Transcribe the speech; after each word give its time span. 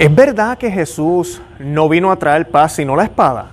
¿Es 0.00 0.14
verdad 0.14 0.56
que 0.56 0.70
Jesús 0.70 1.42
no 1.58 1.86
vino 1.86 2.10
a 2.10 2.16
traer 2.16 2.48
paz 2.48 2.76
sino 2.76 2.96
la 2.96 3.04
espada? 3.04 3.50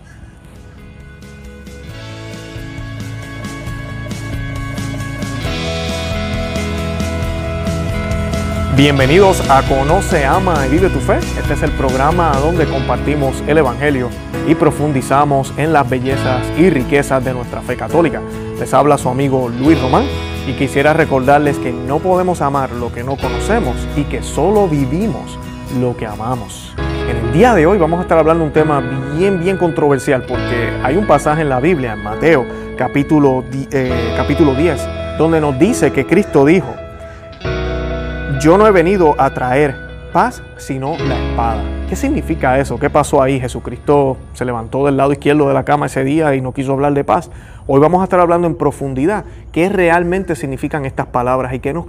Bienvenidos 8.78 9.44
a 9.50 9.62
Conoce, 9.64 10.24
Ama 10.24 10.66
y 10.68 10.70
Vive 10.70 10.88
tu 10.88 11.02
Fe. 11.02 11.18
Este 11.18 11.56
es 11.56 11.64
el 11.64 11.72
programa 11.72 12.32
donde 12.40 12.66
compartimos 12.66 13.44
el 13.46 13.58
Evangelio 13.58 14.08
y 14.48 14.56
profundizamos 14.56 15.54
en 15.58 15.74
las 15.74 15.90
bellezas 15.90 16.48
y 16.58 16.70
riquezas 16.70 17.26
de 17.26 17.34
nuestra 17.34 17.62
fe 17.62 17.76
católica. 17.76 18.22
Les 18.58 18.74
habla 18.74 18.98
su 18.98 19.10
amigo 19.10 19.50
Luis 19.50 19.82
Román 19.82 20.06
y 20.48 20.54
quisiera 20.54 20.94
recordarles 20.94 21.58
que 21.58 21.74
no 21.74 22.00
podemos 22.00 22.40
amar 22.40 22.72
lo 22.72 22.90
que 22.94 23.04
no 23.04 23.18
conocemos 23.18 23.76
y 23.98 24.06
que 24.06 24.24
solo 24.24 24.70
vivimos 24.70 25.38
lo 25.80 25.96
que 25.96 26.06
amamos. 26.06 26.74
En 27.10 27.16
el 27.16 27.34
día 27.34 27.54
de 27.54 27.66
hoy 27.66 27.78
vamos 27.78 28.00
a 28.00 28.02
estar 28.04 28.18
hablando 28.18 28.44
de 28.44 28.48
un 28.48 28.54
tema 28.54 28.82
bien, 29.16 29.40
bien 29.40 29.58
controversial 29.58 30.24
porque 30.24 30.72
hay 30.84 30.98
un 30.98 31.08
pasaje 31.08 31.42
en 31.42 31.50
la 31.50 31.60
Biblia, 31.60 31.94
en 31.94 32.04
Mateo 32.04 32.46
capítulo, 32.78 33.44
eh, 33.72 34.14
capítulo 34.16 34.54
10, 34.54 35.18
donde 35.18 35.42
nos 35.42 35.58
dice 35.58 35.92
que 35.92 36.06
Cristo 36.06 36.46
dijo, 36.46 36.76
yo 38.40 38.58
no 38.58 38.68
he 38.68 38.72
venido 38.72 39.16
a 39.18 39.34
traer 39.34 39.87
paz, 40.18 40.42
sino 40.58 40.98
la 40.98 41.16
espada. 41.16 41.62
¿Qué 41.88 41.96
significa 41.96 42.58
eso? 42.58 42.80
¿Qué 42.80 42.90
pasó 42.90 43.22
ahí? 43.22 43.40
Jesucristo 43.40 44.18
se 44.34 44.46
levantó 44.46 44.84
del 44.88 44.98
lado 44.98 45.12
izquierdo 45.12 45.48
de 45.48 45.54
la 45.54 45.64
cama 45.64 45.86
ese 45.86 46.04
día 46.04 46.34
y 46.34 46.42
no 46.42 46.54
quiso 46.54 46.74
hablar 46.74 46.96
de 46.96 47.04
paz. 47.04 47.30
Hoy 47.68 47.80
vamos 47.80 48.02
a 48.02 48.06
estar 48.06 48.20
hablando 48.20 48.48
en 48.48 48.56
profundidad 48.56 49.26
qué 49.52 49.70
realmente 49.70 50.36
significan 50.36 50.86
estas 50.86 51.06
palabras 51.06 51.54
y 51.54 51.60
qué 51.60 51.72
nos 51.72 51.86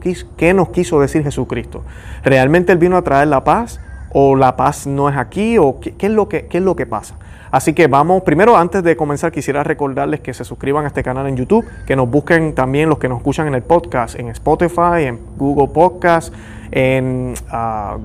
quiso, 0.69 1.01
decir 1.01 1.23
Jesucristo. 1.23 1.85
¿Realmente 2.23 2.71
Él 2.71 2.77
vino 2.77 2.99
a 2.99 3.03
traer 3.03 3.29
la 3.29 3.45
paz? 3.45 3.81
¿O 4.13 4.37
la 4.37 4.57
paz 4.57 4.87
no 4.87 5.09
es 5.09 5.17
aquí? 5.17 5.57
¿O 5.57 5.81
qué, 5.81 5.95
es, 5.99 6.13
lo 6.13 6.29
que, 6.29 6.49
qué 6.49 6.59
es 6.59 6.65
lo 6.65 6.77
que 6.77 6.85
pasa? 6.85 7.15
Así 7.51 7.73
que 7.73 7.87
vamos, 7.87 8.23
primero 8.23 8.57
antes 8.57 8.83
de 8.83 8.97
comenzar 8.97 9.33
quisiera 9.33 9.65
recordarles 9.65 10.21
que 10.21 10.35
se 10.35 10.45
suscriban 10.45 10.85
a 10.85 10.89
este 10.89 11.03
canal 11.03 11.27
en 11.27 11.37
YouTube, 11.37 11.65
que 11.87 11.97
nos 11.97 12.11
busquen 12.11 12.55
también 12.55 12.89
los 12.89 12.99
que 12.99 13.09
nos 13.09 13.19
escuchan 13.19 13.49
en 13.49 13.55
el 13.55 13.63
podcast, 13.63 14.19
en 14.19 14.29
Spotify, 14.29 15.07
en 15.07 15.19
Google 15.37 15.69
Podcast, 15.69 16.35
en, 16.71 17.35
ah, 17.51 17.97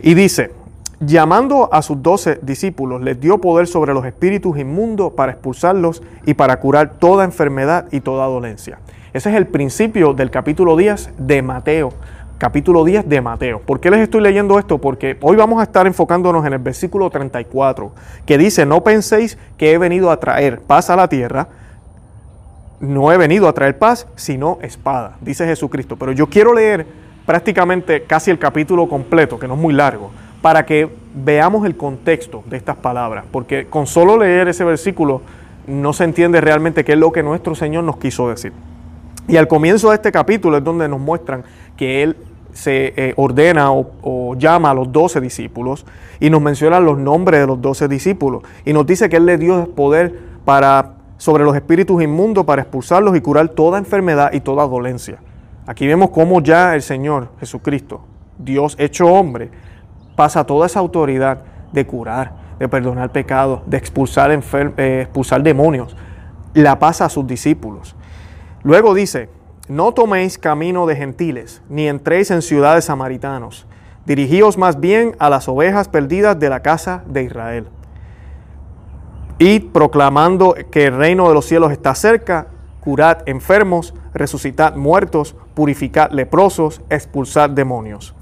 y 0.00 0.14
dice, 0.14 0.50
Llamando 1.00 1.68
a 1.72 1.82
sus 1.82 2.00
doce 2.02 2.38
discípulos, 2.42 3.02
les 3.02 3.20
dio 3.20 3.38
poder 3.38 3.66
sobre 3.66 3.92
los 3.92 4.04
espíritus 4.04 4.56
inmundos 4.58 5.12
para 5.12 5.32
expulsarlos 5.32 6.02
y 6.24 6.34
para 6.34 6.60
curar 6.60 6.98
toda 7.00 7.24
enfermedad 7.24 7.86
y 7.90 8.00
toda 8.00 8.26
dolencia. 8.26 8.78
Ese 9.12 9.30
es 9.30 9.36
el 9.36 9.48
principio 9.48 10.12
del 10.12 10.30
capítulo 10.30 10.76
10 10.76 11.10
de 11.18 11.42
Mateo. 11.42 11.92
Capítulo 12.38 12.84
10 12.84 13.08
de 13.08 13.20
Mateo. 13.20 13.60
¿Por 13.60 13.80
qué 13.80 13.90
les 13.90 14.00
estoy 14.00 14.20
leyendo 14.20 14.56
esto? 14.56 14.78
Porque 14.78 15.18
hoy 15.20 15.34
vamos 15.34 15.58
a 15.60 15.64
estar 15.64 15.86
enfocándonos 15.88 16.46
en 16.46 16.52
el 16.52 16.58
versículo 16.60 17.10
34, 17.10 17.92
que 18.24 18.38
dice, 18.38 18.64
no 18.64 18.84
penséis 18.84 19.36
que 19.56 19.72
he 19.72 19.78
venido 19.78 20.12
a 20.12 20.20
traer 20.20 20.60
paz 20.60 20.90
a 20.90 20.96
la 20.96 21.08
tierra, 21.08 21.48
no 22.78 23.10
he 23.10 23.16
venido 23.16 23.48
a 23.48 23.52
traer 23.52 23.78
paz, 23.78 24.06
sino 24.14 24.58
espada, 24.62 25.16
dice 25.20 25.44
Jesucristo. 25.44 25.96
Pero 25.96 26.12
yo 26.12 26.28
quiero 26.28 26.54
leer 26.54 26.86
prácticamente 27.26 28.04
casi 28.04 28.30
el 28.30 28.38
capítulo 28.38 28.88
completo, 28.88 29.40
que 29.40 29.48
no 29.48 29.54
es 29.54 29.60
muy 29.60 29.74
largo 29.74 30.10
para 30.44 30.66
que 30.66 30.90
veamos 31.14 31.64
el 31.64 31.74
contexto 31.74 32.44
de 32.44 32.58
estas 32.58 32.76
palabras, 32.76 33.24
porque 33.30 33.66
con 33.66 33.86
solo 33.86 34.18
leer 34.18 34.46
ese 34.48 34.62
versículo 34.62 35.22
no 35.66 35.94
se 35.94 36.04
entiende 36.04 36.38
realmente 36.38 36.84
qué 36.84 36.92
es 36.92 36.98
lo 36.98 37.12
que 37.12 37.22
nuestro 37.22 37.54
Señor 37.54 37.84
nos 37.84 37.96
quiso 37.96 38.28
decir. 38.28 38.52
Y 39.26 39.38
al 39.38 39.48
comienzo 39.48 39.88
de 39.88 39.94
este 39.94 40.12
capítulo 40.12 40.58
es 40.58 40.62
donde 40.62 40.86
nos 40.86 41.00
muestran 41.00 41.44
que 41.78 42.02
Él 42.02 42.18
se 42.52 42.92
eh, 42.94 43.14
ordena 43.16 43.72
o, 43.72 44.34
llama 44.36 44.72
a 44.72 44.74
los 44.74 44.92
doce 44.92 45.18
discípulos 45.18 45.86
y 46.20 46.28
nos 46.28 46.42
menciona 46.42 46.78
los 46.78 46.98
nombres 46.98 47.40
de 47.40 47.46
los 47.46 47.62
doce 47.62 47.88
discípulos 47.88 48.42
y 48.66 48.74
nos 48.74 48.84
dice 48.84 49.08
que 49.08 49.16
Él 49.16 49.24
le 49.24 49.38
dio 49.38 49.70
poder 49.70 50.14
para, 50.44 50.96
sobre 51.16 51.44
los 51.44 51.56
espíritus 51.56 52.02
inmundos 52.02 52.44
para 52.44 52.60
expulsarlos 52.60 53.16
y 53.16 53.22
curar 53.22 53.48
toda 53.48 53.78
enfermedad 53.78 54.30
y 54.34 54.40
toda 54.40 54.66
dolencia. 54.66 55.20
Aquí 55.66 55.86
vemos 55.86 56.10
cómo 56.10 56.42
ya 56.42 56.74
el 56.74 56.82
Señor 56.82 57.28
Jesucristo, 57.40 58.02
Dios 58.36 58.76
hecho 58.78 59.06
hombre, 59.06 59.48
pasa 60.16 60.44
toda 60.44 60.66
esa 60.66 60.80
autoridad 60.80 61.38
de 61.72 61.86
curar, 61.86 62.32
de 62.58 62.68
perdonar 62.68 63.10
pecados, 63.10 63.60
de 63.66 63.76
expulsar, 63.76 64.30
eh, 64.30 65.00
expulsar 65.02 65.42
demonios, 65.42 65.96
la 66.54 66.78
pasa 66.78 67.06
a 67.06 67.08
sus 67.08 67.26
discípulos. 67.26 67.96
Luego 68.62 68.94
dice, 68.94 69.28
no 69.68 69.92
toméis 69.92 70.38
camino 70.38 70.86
de 70.86 70.96
gentiles, 70.96 71.62
ni 71.68 71.88
entréis 71.88 72.30
en 72.30 72.42
ciudades 72.42 72.84
samaritanos, 72.84 73.66
dirigíos 74.06 74.56
más 74.56 74.78
bien 74.78 75.16
a 75.18 75.30
las 75.30 75.48
ovejas 75.48 75.88
perdidas 75.88 76.38
de 76.38 76.48
la 76.48 76.60
casa 76.60 77.02
de 77.06 77.24
Israel. 77.24 77.68
Y 79.38 79.58
proclamando 79.60 80.54
que 80.70 80.86
el 80.86 80.96
reino 80.96 81.28
de 81.28 81.34
los 81.34 81.46
cielos 81.46 81.72
está 81.72 81.94
cerca, 81.94 82.46
curad 82.80 83.18
enfermos, 83.26 83.94
resucitad 84.12 84.76
muertos, 84.76 85.34
purificad 85.54 86.12
leprosos, 86.12 86.82
expulsad 86.88 87.50
demonios 87.50 88.14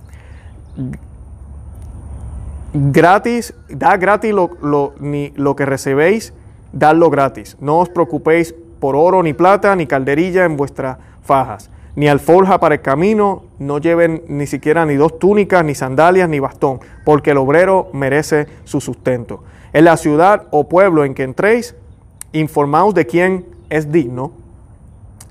gratis, 2.72 3.54
da 3.68 3.96
gratis 3.96 4.32
lo, 4.32 4.94
ni 5.00 5.32
lo 5.36 5.56
que 5.56 5.66
recebéis, 5.66 6.32
dadlo 6.72 7.10
gratis. 7.10 7.56
No 7.60 7.78
os 7.78 7.88
preocupéis 7.88 8.54
por 8.80 8.96
oro, 8.96 9.22
ni 9.22 9.32
plata, 9.32 9.76
ni 9.76 9.86
calderilla 9.86 10.44
en 10.44 10.56
vuestras 10.56 10.98
fajas, 11.22 11.70
ni 11.94 12.08
alforja 12.08 12.58
para 12.58 12.76
el 12.76 12.80
camino, 12.80 13.44
no 13.58 13.78
lleven 13.78 14.22
ni 14.28 14.46
siquiera 14.46 14.84
ni 14.86 14.96
dos 14.96 15.18
túnicas, 15.18 15.64
ni 15.64 15.74
sandalias, 15.74 16.28
ni 16.28 16.40
bastón, 16.40 16.80
porque 17.04 17.30
el 17.30 17.38
obrero 17.38 17.90
merece 17.92 18.48
su 18.64 18.80
sustento. 18.80 19.44
En 19.72 19.84
la 19.84 19.96
ciudad 19.96 20.48
o 20.50 20.68
pueblo 20.68 21.04
en 21.04 21.14
que 21.14 21.22
entréis, 21.22 21.76
informaos 22.32 22.94
de 22.94 23.06
quién 23.06 23.46
es 23.70 23.92
digno 23.92 24.32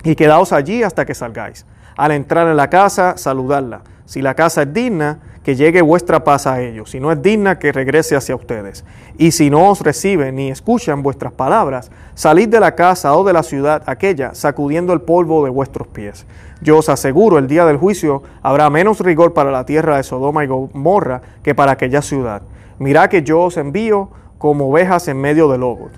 y 0.03 0.15
quedaos 0.15 0.51
allí 0.51 0.83
hasta 0.83 1.05
que 1.05 1.13
salgáis. 1.13 1.65
Al 1.97 2.11
entrar 2.11 2.47
en 2.47 2.57
la 2.57 2.69
casa, 2.69 3.17
saludarla. 3.17 3.81
Si 4.05 4.21
la 4.21 4.33
casa 4.33 4.63
es 4.63 4.73
digna, 4.73 5.19
que 5.43 5.55
llegue 5.55 5.81
vuestra 5.81 6.23
paz 6.23 6.45
a 6.47 6.61
ellos. 6.61 6.91
Si 6.91 6.99
no 6.99 7.11
es 7.11 7.21
digna, 7.21 7.57
que 7.57 7.71
regrese 7.71 8.15
hacia 8.15 8.35
ustedes. 8.35 8.85
Y 9.17 9.31
si 9.31 9.49
no 9.49 9.69
os 9.69 9.81
reciben 9.81 10.35
ni 10.35 10.49
escuchan 10.49 11.01
vuestras 11.01 11.33
palabras, 11.33 11.91
salid 12.13 12.49
de 12.49 12.59
la 12.59 12.75
casa 12.75 13.15
o 13.15 13.23
de 13.23 13.33
la 13.33 13.43
ciudad 13.43 13.83
aquella, 13.85 14.35
sacudiendo 14.35 14.93
el 14.93 15.01
polvo 15.01 15.43
de 15.43 15.49
vuestros 15.49 15.87
pies. 15.87 16.25
Yo 16.61 16.77
os 16.77 16.89
aseguro, 16.89 17.39
el 17.39 17.47
día 17.47 17.65
del 17.65 17.77
juicio 17.77 18.21
habrá 18.43 18.69
menos 18.69 18.99
rigor 18.99 19.33
para 19.33 19.51
la 19.51 19.65
tierra 19.65 19.97
de 19.97 20.03
Sodoma 20.03 20.43
y 20.43 20.47
Gomorra 20.47 21.21
que 21.41 21.55
para 21.55 21.71
aquella 21.71 22.03
ciudad. 22.03 22.43
Mirad 22.77 23.09
que 23.09 23.23
yo 23.23 23.41
os 23.41 23.57
envío 23.57 24.09
como 24.37 24.69
ovejas 24.69 25.07
en 25.07 25.19
medio 25.19 25.49
de 25.49 25.57
lobos. 25.57 25.91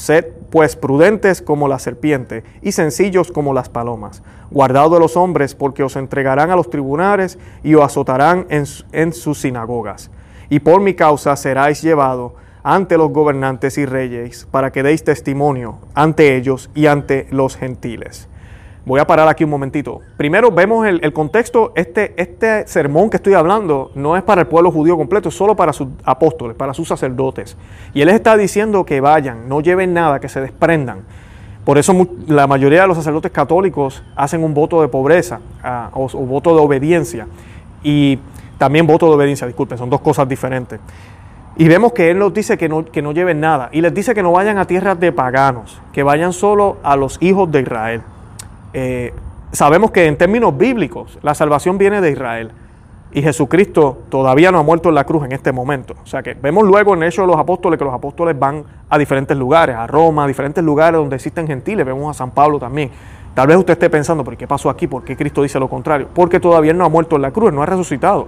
Sed 0.00 0.28
pues 0.48 0.76
prudentes 0.76 1.42
como 1.42 1.68
la 1.68 1.78
serpiente 1.78 2.42
y 2.62 2.72
sencillos 2.72 3.30
como 3.30 3.52
las 3.52 3.68
palomas. 3.68 4.22
Guardaos 4.50 4.90
de 4.90 4.98
los 4.98 5.14
hombres 5.14 5.54
porque 5.54 5.82
os 5.82 5.94
entregarán 5.94 6.50
a 6.50 6.56
los 6.56 6.70
tribunales 6.70 7.38
y 7.62 7.74
os 7.74 7.84
azotarán 7.84 8.46
en, 8.48 8.64
en 8.92 9.12
sus 9.12 9.42
sinagogas. 9.42 10.10
Y 10.48 10.60
por 10.60 10.80
mi 10.80 10.94
causa 10.94 11.36
seráis 11.36 11.82
llevado 11.82 12.34
ante 12.62 12.96
los 12.96 13.10
gobernantes 13.10 13.76
y 13.76 13.84
reyes 13.84 14.48
para 14.50 14.72
que 14.72 14.82
deis 14.82 15.04
testimonio 15.04 15.80
ante 15.92 16.34
ellos 16.34 16.70
y 16.74 16.86
ante 16.86 17.26
los 17.30 17.58
gentiles. 17.58 18.29
Voy 18.86 18.98
a 18.98 19.06
parar 19.06 19.28
aquí 19.28 19.44
un 19.44 19.50
momentito. 19.50 20.00
Primero 20.16 20.50
vemos 20.50 20.86
el, 20.86 21.12
contexto. 21.12 21.72
Este, 21.74 22.14
este 22.20 22.66
sermón 22.66 23.10
que 23.10 23.18
estoy 23.18 23.34
hablando 23.34 23.90
no 23.94 24.16
es 24.16 24.22
para 24.22 24.40
el 24.40 24.46
pueblo 24.46 24.72
judío 24.72 24.96
completo, 24.96 25.28
es 25.28 25.34
solo 25.34 25.54
para 25.54 25.72
sus 25.72 25.88
apóstoles, 26.04 26.56
para 26.56 26.72
sus 26.72 26.88
sacerdotes. 26.88 27.56
Y 27.92 28.00
él 28.00 28.08
está 28.08 28.36
diciendo 28.36 28.84
que 28.84 29.00
vayan, 29.00 29.48
no 29.48 29.60
lleven 29.60 29.92
nada, 29.92 30.18
que 30.18 30.28
se 30.28 30.40
desprendan. 30.40 31.02
Por 31.64 31.76
eso 31.76 31.94
la 32.26 32.46
mayoría 32.46 32.82
de 32.82 32.88
los 32.88 32.96
sacerdotes 32.96 33.30
católicos 33.30 34.02
hacen 34.16 34.42
un 34.42 34.54
voto 34.54 34.80
de 34.80 34.88
pobreza 34.88 35.40
ah, 35.62 35.90
o, 35.92 36.08
voto 36.08 36.54
de 36.54 36.62
obediencia. 36.62 37.26
Y 37.82 38.18
también 38.56 38.86
voto 38.86 39.08
de 39.08 39.14
obediencia, 39.14 39.46
disculpen, 39.46 39.76
son 39.76 39.90
dos 39.90 40.00
cosas 40.00 40.26
diferentes. 40.26 40.80
Y 41.56 41.68
vemos 41.68 41.92
que 41.92 42.10
Él 42.10 42.18
nos 42.18 42.32
dice 42.32 42.56
que 42.56 42.68
no, 42.68 42.86
que 42.86 43.02
no 43.02 43.12
lleven 43.12 43.40
nada. 43.40 43.68
Y 43.72 43.82
les 43.82 43.92
dice 43.92 44.14
que 44.14 44.22
no 44.22 44.32
vayan 44.32 44.56
a 44.56 44.64
tierras 44.64 44.98
de 44.98 45.12
paganos, 45.12 45.78
que 45.92 46.02
vayan 46.02 46.32
solo 46.32 46.78
a 46.82 46.96
los 46.96 47.18
hijos 47.20 47.50
de 47.52 47.60
Israel. 47.60 48.02
Eh, 48.72 49.12
sabemos 49.52 49.90
que 49.90 50.06
en 50.06 50.16
términos 50.16 50.56
bíblicos 50.56 51.18
la 51.22 51.34
salvación 51.34 51.78
viene 51.78 52.00
de 52.00 52.10
Israel 52.10 52.50
y 53.12 53.22
Jesucristo 53.22 53.98
todavía 54.08 54.52
no 54.52 54.58
ha 54.58 54.62
muerto 54.62 54.88
en 54.88 54.94
la 54.94 55.04
cruz 55.04 55.24
en 55.24 55.32
este 55.32 55.52
momento. 55.52 55.94
O 56.02 56.06
sea 56.06 56.22
que 56.22 56.34
vemos 56.34 56.64
luego 56.64 56.94
en 56.94 57.02
Hechos 57.02 57.24
de 57.24 57.32
los 57.32 57.40
Apóstoles 57.40 57.78
que 57.78 57.84
los 57.84 57.94
apóstoles 57.94 58.38
van 58.38 58.64
a 58.88 58.98
diferentes 58.98 59.36
lugares, 59.36 59.76
a 59.76 59.86
Roma, 59.86 60.24
a 60.24 60.26
diferentes 60.26 60.62
lugares 60.62 60.98
donde 60.98 61.16
existen 61.16 61.46
gentiles, 61.46 61.84
vemos 61.84 62.14
a 62.14 62.18
San 62.18 62.30
Pablo 62.30 62.58
también. 62.58 62.90
Tal 63.34 63.46
vez 63.46 63.56
usted 63.56 63.72
esté 63.74 63.88
pensando, 63.90 64.24
¿pero 64.24 64.36
qué 64.36 64.46
pasó 64.46 64.70
aquí? 64.70 64.86
¿Por 64.86 65.04
qué 65.04 65.16
Cristo 65.16 65.42
dice 65.42 65.58
lo 65.58 65.68
contrario? 65.68 66.08
Porque 66.12 66.40
todavía 66.40 66.72
no 66.72 66.84
ha 66.84 66.88
muerto 66.88 67.16
en 67.16 67.22
la 67.22 67.30
cruz, 67.30 67.52
no 67.52 67.62
ha 67.62 67.66
resucitado. 67.66 68.26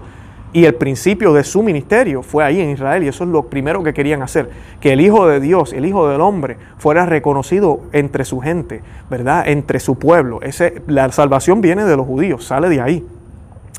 Y 0.53 0.67
el 0.67 0.75
principio 0.75 1.33
de 1.33 1.45
su 1.45 1.63
ministerio 1.63 2.23
fue 2.23 2.45
ahí 2.45 2.61
en 2.61 2.71
Israel 2.71 3.03
y 3.03 3.09
eso 3.09 3.25
es 3.25 3.31
lo 3.31 3.45
primero 3.45 3.83
que 3.83 3.95
querían 3.95 4.21
hacer, 4.21 4.51
que 4.81 4.93
el 4.93 5.01
Hijo 5.01 5.27
de 5.27 5.41
Dios, 5.41 5.73
el 5.73 5.87
Hijo 5.87 6.09
del 6.09 6.21
Hombre, 6.21 6.59
fuera 6.77 7.07
reconocido 7.07 7.81
entre 7.93 8.27
su 8.27 8.41
gente, 8.41 8.83
¿verdad? 9.09 9.49
Entre 9.49 9.81
su 9.81 9.99
pueblo. 9.99 10.43
Ese, 10.43 10.83
la 10.87 11.11
salvación 11.11 11.63
viene 11.63 11.85
de 11.85 11.97
los 11.97 12.07
judíos, 12.07 12.45
sale 12.45 12.69
de 12.69 12.83
ahí. 12.83 13.07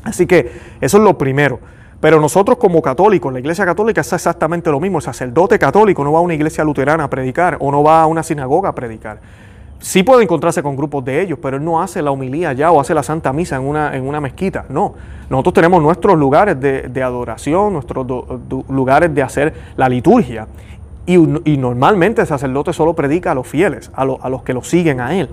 Así 0.02 0.26
que 0.26 0.50
eso 0.80 0.98
es 0.98 1.04
lo 1.04 1.16
primero. 1.16 1.60
Pero 2.00 2.20
nosotros 2.20 2.58
como 2.58 2.82
católicos, 2.82 3.32
la 3.32 3.38
iglesia 3.38 3.64
católica 3.64 4.00
es 4.00 4.12
exactamente 4.12 4.68
lo 4.70 4.80
mismo. 4.80 4.98
El 4.98 5.04
sacerdote 5.04 5.58
católico 5.58 6.02
no 6.02 6.12
va 6.12 6.18
a 6.18 6.22
una 6.22 6.34
iglesia 6.34 6.64
luterana 6.64 7.04
a 7.04 7.08
predicar 7.08 7.56
o 7.60 7.70
no 7.70 7.84
va 7.84 8.02
a 8.02 8.06
una 8.06 8.22
sinagoga 8.22 8.70
a 8.70 8.74
predicar 8.74 9.20
sí 9.84 10.02
puede 10.02 10.22
encontrarse 10.22 10.62
con 10.62 10.76
grupos 10.76 11.04
de 11.04 11.20
ellos, 11.20 11.38
pero 11.42 11.58
él 11.58 11.64
no 11.64 11.82
hace 11.82 12.00
la 12.00 12.10
humilía 12.10 12.54
ya 12.54 12.72
o 12.72 12.80
hace 12.80 12.94
la 12.94 13.02
Santa 13.02 13.34
Misa 13.34 13.56
en 13.56 13.62
una, 13.62 13.94
en 13.94 14.08
una 14.08 14.18
mezquita. 14.18 14.64
No, 14.70 14.94
nosotros 15.28 15.52
tenemos 15.52 15.82
nuestros 15.82 16.18
lugares 16.18 16.58
de, 16.58 17.02
adoración, 17.02 17.74
nuestros 17.74 18.06
lugares 18.70 19.14
de 19.14 19.22
hacer 19.22 19.52
la 19.76 19.90
liturgia. 19.90 20.48
Y, 21.04 21.18
normalmente 21.18 22.22
el 22.22 22.26
sacerdote 22.26 22.72
solo 22.72 22.94
predica 22.94 23.32
a 23.32 23.34
los 23.34 23.46
fieles, 23.46 23.90
a, 23.94 24.02
a 24.04 24.28
los 24.30 24.42
que 24.42 24.54
lo 24.54 24.64
siguen 24.64 25.00
a 25.00 25.14
él. 25.14 25.28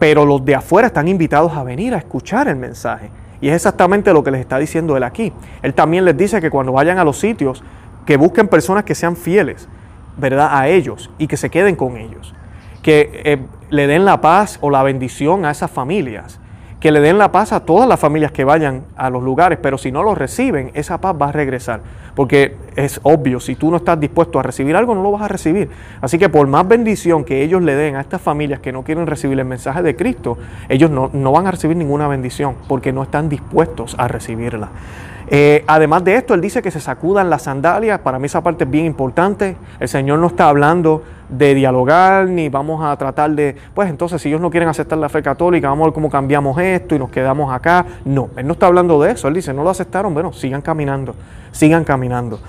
Pero 0.00 0.24
los 0.24 0.44
de 0.44 0.56
afuera 0.56 0.88
están 0.88 1.06
invitados 1.06 1.52
a 1.52 1.62
venir 1.62 1.94
a 1.94 1.98
escuchar 1.98 2.48
el 2.48 2.56
mensaje. 2.56 3.10
Y 3.40 3.48
es 3.48 3.54
exactamente 3.54 4.12
lo 4.12 4.24
que 4.24 4.32
les 4.32 4.40
está 4.40 4.58
diciendo 4.58 4.96
él 4.96 5.04
aquí. 5.04 5.32
Él 5.62 5.72
también 5.72 6.04
les 6.04 6.16
dice 6.16 6.40
que 6.40 6.50
cuando 6.50 6.72
vayan 6.72 6.98
a 6.98 7.04
los 7.04 7.20
sitios, 7.20 7.62
que 8.04 8.16
busquen 8.16 8.48
personas 8.48 8.82
que 8.82 8.96
sean 8.96 9.14
fieles, 9.14 9.68
¿verdad? 10.16 10.48
A 10.50 10.66
ellos 10.66 11.10
y 11.16 11.28
que 11.28 11.36
se 11.36 11.48
queden 11.48 11.76
con 11.76 11.96
ellos 11.96 12.34
que 12.82 13.22
eh, 13.24 13.38
le 13.70 13.86
den 13.86 14.04
la 14.04 14.20
paz 14.20 14.58
o 14.60 14.70
la 14.70 14.82
bendición 14.82 15.44
a 15.44 15.50
esas 15.50 15.70
familias, 15.70 16.40
que 16.80 16.92
le 16.92 17.00
den 17.00 17.18
la 17.18 17.32
paz 17.32 17.52
a 17.52 17.60
todas 17.60 17.88
las 17.88 17.98
familias 17.98 18.30
que 18.30 18.44
vayan 18.44 18.84
a 18.96 19.10
los 19.10 19.22
lugares, 19.22 19.58
pero 19.60 19.78
si 19.78 19.90
no 19.90 20.04
lo 20.04 20.14
reciben, 20.14 20.70
esa 20.74 21.00
paz 21.00 21.16
va 21.20 21.30
a 21.30 21.32
regresar, 21.32 21.80
porque 22.14 22.54
es 22.76 23.00
obvio, 23.02 23.40
si 23.40 23.56
tú 23.56 23.70
no 23.70 23.78
estás 23.78 23.98
dispuesto 23.98 24.38
a 24.38 24.44
recibir 24.44 24.76
algo, 24.76 24.94
no 24.94 25.02
lo 25.02 25.10
vas 25.10 25.22
a 25.22 25.28
recibir. 25.28 25.70
Así 26.00 26.18
que 26.18 26.28
por 26.28 26.46
más 26.46 26.68
bendición 26.68 27.24
que 27.24 27.42
ellos 27.42 27.62
le 27.62 27.74
den 27.74 27.96
a 27.96 28.00
estas 28.00 28.20
familias 28.20 28.60
que 28.60 28.70
no 28.70 28.84
quieren 28.84 29.06
recibir 29.06 29.38
el 29.38 29.44
mensaje 29.44 29.82
de 29.82 29.96
Cristo, 29.96 30.38
ellos 30.68 30.90
no, 30.90 31.10
no 31.12 31.32
van 31.32 31.48
a 31.48 31.50
recibir 31.50 31.76
ninguna 31.76 32.06
bendición, 32.06 32.54
porque 32.68 32.92
no 32.92 33.02
están 33.02 33.28
dispuestos 33.28 33.96
a 33.98 34.06
recibirla. 34.06 34.68
Eh, 35.30 35.64
además 35.66 36.04
de 36.04 36.14
esto, 36.14 36.34
él 36.34 36.40
dice 36.40 36.62
que 36.62 36.70
se 36.70 36.80
sacudan 36.80 37.28
las 37.28 37.42
sandalias. 37.42 38.00
Para 38.00 38.18
mí 38.18 38.26
esa 38.26 38.42
parte 38.42 38.64
es 38.64 38.70
bien 38.70 38.86
importante. 38.86 39.56
El 39.78 39.88
Señor 39.88 40.18
no 40.18 40.28
está 40.28 40.48
hablando 40.48 41.02
de 41.28 41.54
dialogar 41.54 42.26
ni 42.28 42.48
vamos 42.48 42.82
a 42.82 42.96
tratar 42.96 43.30
de, 43.32 43.54
pues 43.74 43.90
entonces 43.90 44.22
si 44.22 44.28
ellos 44.30 44.40
no 44.40 44.50
quieren 44.50 44.68
aceptar 44.68 44.96
la 44.96 45.10
fe 45.10 45.22
católica, 45.22 45.68
vamos 45.68 45.84
a 45.84 45.86
ver 45.88 45.94
cómo 45.94 46.08
cambiamos 46.08 46.58
esto 46.58 46.94
y 46.94 46.98
nos 46.98 47.10
quedamos 47.10 47.52
acá. 47.52 47.84
No, 48.04 48.30
Él 48.36 48.46
no 48.46 48.54
está 48.54 48.66
hablando 48.66 49.00
de 49.02 49.12
eso. 49.12 49.28
Él 49.28 49.34
dice, 49.34 49.52
no 49.52 49.62
lo 49.62 49.70
aceptaron, 49.70 50.14
bueno, 50.14 50.32
sigan 50.32 50.62
caminando, 50.62 51.14
sigan 51.52 51.84
caminando. 51.84 52.40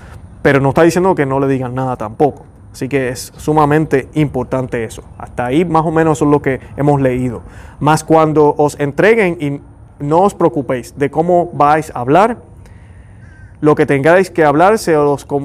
Pero 0.41 0.61
no 0.61 0.69
está 0.69 0.83
diciendo 0.83 1.13
que 1.15 1.25
no 1.25 1.39
le 1.39 1.47
digan 1.47 1.75
nada 1.75 1.97
tampoco. 1.97 2.45
Así 2.71 2.87
que 2.87 3.09
es 3.09 3.33
sumamente 3.35 4.07
importante 4.13 4.83
eso. 4.83 5.03
Hasta 5.17 5.47
ahí 5.47 5.65
más 5.65 5.85
o 5.85 5.91
menos 5.91 6.21
es 6.21 6.27
lo 6.27 6.41
que 6.41 6.61
hemos 6.77 7.01
leído. 7.01 7.41
Más 7.79 8.03
cuando 8.03 8.55
os 8.57 8.79
entreguen 8.79 9.37
y 9.41 9.59
no 10.03 10.21
os 10.21 10.33
preocupéis 10.33 10.97
de 10.97 11.09
cómo 11.11 11.49
vais 11.53 11.91
a 11.93 11.99
hablar, 11.99 12.37
lo 13.61 13.75
que 13.75 13.85
tengáis 13.85 14.29
que 14.29 14.45
hablar 14.45 14.77
se, 14.77 14.95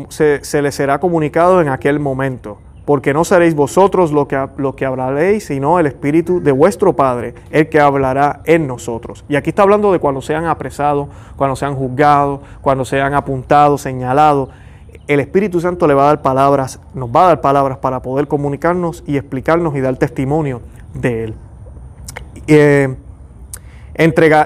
se, 0.08 0.62
les 0.62 0.74
será 0.74 1.00
comunicado 1.00 1.60
en 1.60 1.68
aquel 1.68 1.98
momento, 1.98 2.58
porque 2.84 3.12
no 3.12 3.24
seréis 3.24 3.54
vosotros 3.54 4.12
lo 4.12 4.28
que, 4.28 4.46
lo 4.56 4.76
que 4.76 4.86
hablaréis, 4.86 5.46
sino 5.46 5.80
el 5.80 5.86
Espíritu 5.86 6.40
de 6.40 6.52
vuestro 6.52 6.94
Padre, 6.94 7.34
el 7.50 7.68
que 7.68 7.80
hablará 7.80 8.40
en 8.44 8.66
nosotros. 8.66 9.24
Y 9.28 9.36
aquí 9.36 9.50
está 9.50 9.62
hablando 9.62 9.90
de 9.92 9.98
cuando 9.98 10.22
sean 10.22 10.46
apresados, 10.46 11.08
cuando 11.36 11.56
sean 11.56 11.74
juzgados, 11.74 12.40
cuando 12.60 12.84
sean 12.84 13.14
apuntados, 13.14 13.80
señalados. 13.80 14.50
El 15.08 15.20
Espíritu 15.20 15.60
Santo 15.60 15.86
le 15.86 15.94
va 15.94 16.04
a 16.04 16.06
dar 16.06 16.22
palabras, 16.22 16.80
nos 16.94 17.10
va 17.10 17.24
a 17.24 17.28
dar 17.28 17.40
palabras 17.40 17.78
para 17.78 18.00
poder 18.00 18.28
comunicarnos 18.28 19.02
y 19.06 19.16
explicarnos 19.16 19.74
y 19.74 19.80
dar 19.80 19.96
testimonio 19.96 20.62
de 20.94 21.24
Él. 21.24 21.34
Eh, 22.46 22.94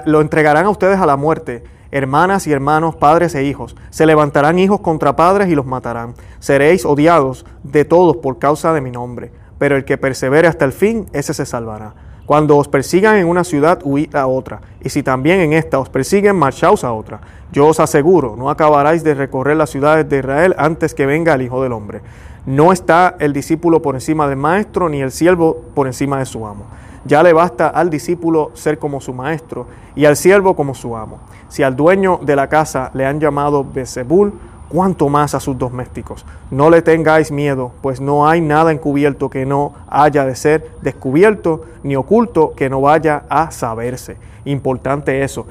lo 0.05 0.21
entregarán 0.21 0.65
a 0.65 0.69
ustedes 0.69 0.99
a 0.99 1.05
la 1.05 1.17
muerte 1.17 1.63
hermanas 1.91 2.47
y 2.47 2.51
hermanos, 2.51 2.95
padres 2.95 3.35
e 3.35 3.43
hijos. 3.43 3.75
Se 3.89 4.05
levantarán 4.05 4.59
hijos 4.59 4.81
contra 4.81 5.15
padres 5.15 5.49
y 5.49 5.55
los 5.55 5.65
matarán. 5.65 6.13
Seréis 6.39 6.85
odiados 6.85 7.45
de 7.63 7.85
todos 7.85 8.17
por 8.17 8.39
causa 8.39 8.73
de 8.73 8.81
mi 8.81 8.91
nombre, 8.91 9.31
pero 9.57 9.75
el 9.75 9.85
que 9.85 9.97
persevere 9.97 10.47
hasta 10.47 10.65
el 10.65 10.71
fin, 10.71 11.07
ese 11.13 11.33
se 11.33 11.45
salvará. 11.45 11.93
Cuando 12.25 12.57
os 12.57 12.67
persigan 12.67 13.15
en 13.15 13.27
una 13.27 13.43
ciudad, 13.43 13.79
huid 13.83 14.15
a 14.15 14.27
otra, 14.27 14.61
y 14.83 14.89
si 14.89 15.01
también 15.01 15.39
en 15.39 15.53
esta 15.53 15.79
os 15.79 15.89
persiguen, 15.89 16.35
marchaos 16.35 16.83
a 16.83 16.93
otra. 16.93 17.21
Yo 17.51 17.65
os 17.65 17.79
aseguro, 17.79 18.35
no 18.37 18.51
acabaráis 18.51 19.03
de 19.03 19.15
recorrer 19.15 19.57
las 19.57 19.71
ciudades 19.71 20.07
de 20.07 20.19
Israel 20.19 20.53
antes 20.59 20.93
que 20.93 21.07
venga 21.07 21.33
el 21.33 21.41
Hijo 21.41 21.63
del 21.63 21.71
Hombre. 21.71 22.01
No 22.45 22.71
está 22.71 23.15
el 23.19 23.33
discípulo 23.33 23.81
por 23.81 23.95
encima 23.95 24.27
del 24.27 24.37
maestro, 24.37 24.89
ni 24.89 25.01
el 25.01 25.11
siervo 25.11 25.59
por 25.73 25.87
encima 25.87 26.19
de 26.19 26.27
su 26.27 26.45
amo. 26.45 26.65
Ya 27.05 27.23
le 27.23 27.33
basta 27.33 27.67
al 27.67 27.89
discípulo 27.89 28.51
ser 28.53 28.77
como 28.77 29.01
su 29.01 29.13
maestro 29.13 29.67
y 29.95 30.05
al 30.05 30.15
siervo 30.15 30.55
como 30.55 30.75
su 30.75 30.95
amo. 30.95 31.19
Si 31.47 31.63
al 31.63 31.75
dueño 31.75 32.19
de 32.21 32.35
la 32.35 32.47
casa 32.47 32.91
le 32.93 33.05
han 33.05 33.19
llamado 33.19 33.63
Bezebul, 33.63 34.33
cuánto 34.69 35.09
más 35.09 35.33
a 35.33 35.39
sus 35.39 35.57
domésticos. 35.57 36.25
No 36.51 36.69
le 36.69 36.81
tengáis 36.81 37.31
miedo, 37.31 37.71
pues 37.81 37.99
no 37.99 38.27
hay 38.27 38.39
nada 38.39 38.71
encubierto 38.71 39.29
que 39.29 39.45
no 39.45 39.73
haya 39.89 40.25
de 40.25 40.35
ser 40.35 40.69
descubierto, 40.81 41.65
ni 41.83 41.95
oculto 41.95 42.53
que 42.55 42.69
no 42.69 42.81
vaya 42.81 43.23
a 43.29 43.51
saberse. 43.51 44.17
Importante 44.45 45.23
eso. 45.23 45.47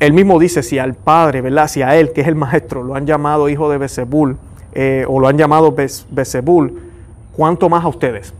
Él 0.00 0.12
mismo 0.14 0.40
dice, 0.40 0.62
si 0.62 0.78
al 0.78 0.94
Padre, 0.94 1.42
¿verdad? 1.42 1.68
Si 1.68 1.82
a 1.82 1.96
él, 1.96 2.12
que 2.12 2.22
es 2.22 2.26
el 2.26 2.34
maestro, 2.34 2.82
lo 2.82 2.96
han 2.96 3.06
llamado 3.06 3.48
hijo 3.48 3.70
de 3.70 3.78
Bezebul, 3.78 4.36
eh, 4.72 5.04
o 5.06 5.20
lo 5.20 5.28
han 5.28 5.36
llamado 5.36 5.74
Bezebul, 6.10 6.80
¿cuánto 7.36 7.68
más 7.68 7.84
a 7.84 7.88
ustedes? 7.88 8.34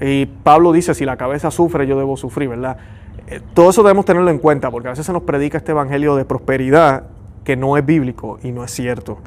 Y 0.00 0.26
Pablo 0.26 0.72
dice, 0.72 0.94
si 0.94 1.04
la 1.04 1.16
cabeza 1.16 1.50
sufre, 1.50 1.86
yo 1.86 1.98
debo 1.98 2.16
sufrir, 2.16 2.48
¿verdad? 2.48 2.76
Eh, 3.28 3.40
todo 3.54 3.70
eso 3.70 3.82
debemos 3.82 4.04
tenerlo 4.04 4.30
en 4.30 4.38
cuenta, 4.38 4.70
porque 4.70 4.88
a 4.88 4.90
veces 4.90 5.06
se 5.06 5.12
nos 5.12 5.22
predica 5.22 5.58
este 5.58 5.72
evangelio 5.72 6.16
de 6.16 6.24
prosperidad 6.24 7.04
que 7.44 7.56
no 7.56 7.76
es 7.76 7.86
bíblico 7.86 8.38
y 8.42 8.52
no 8.52 8.62
es 8.64 8.70
cierto. 8.70 9.18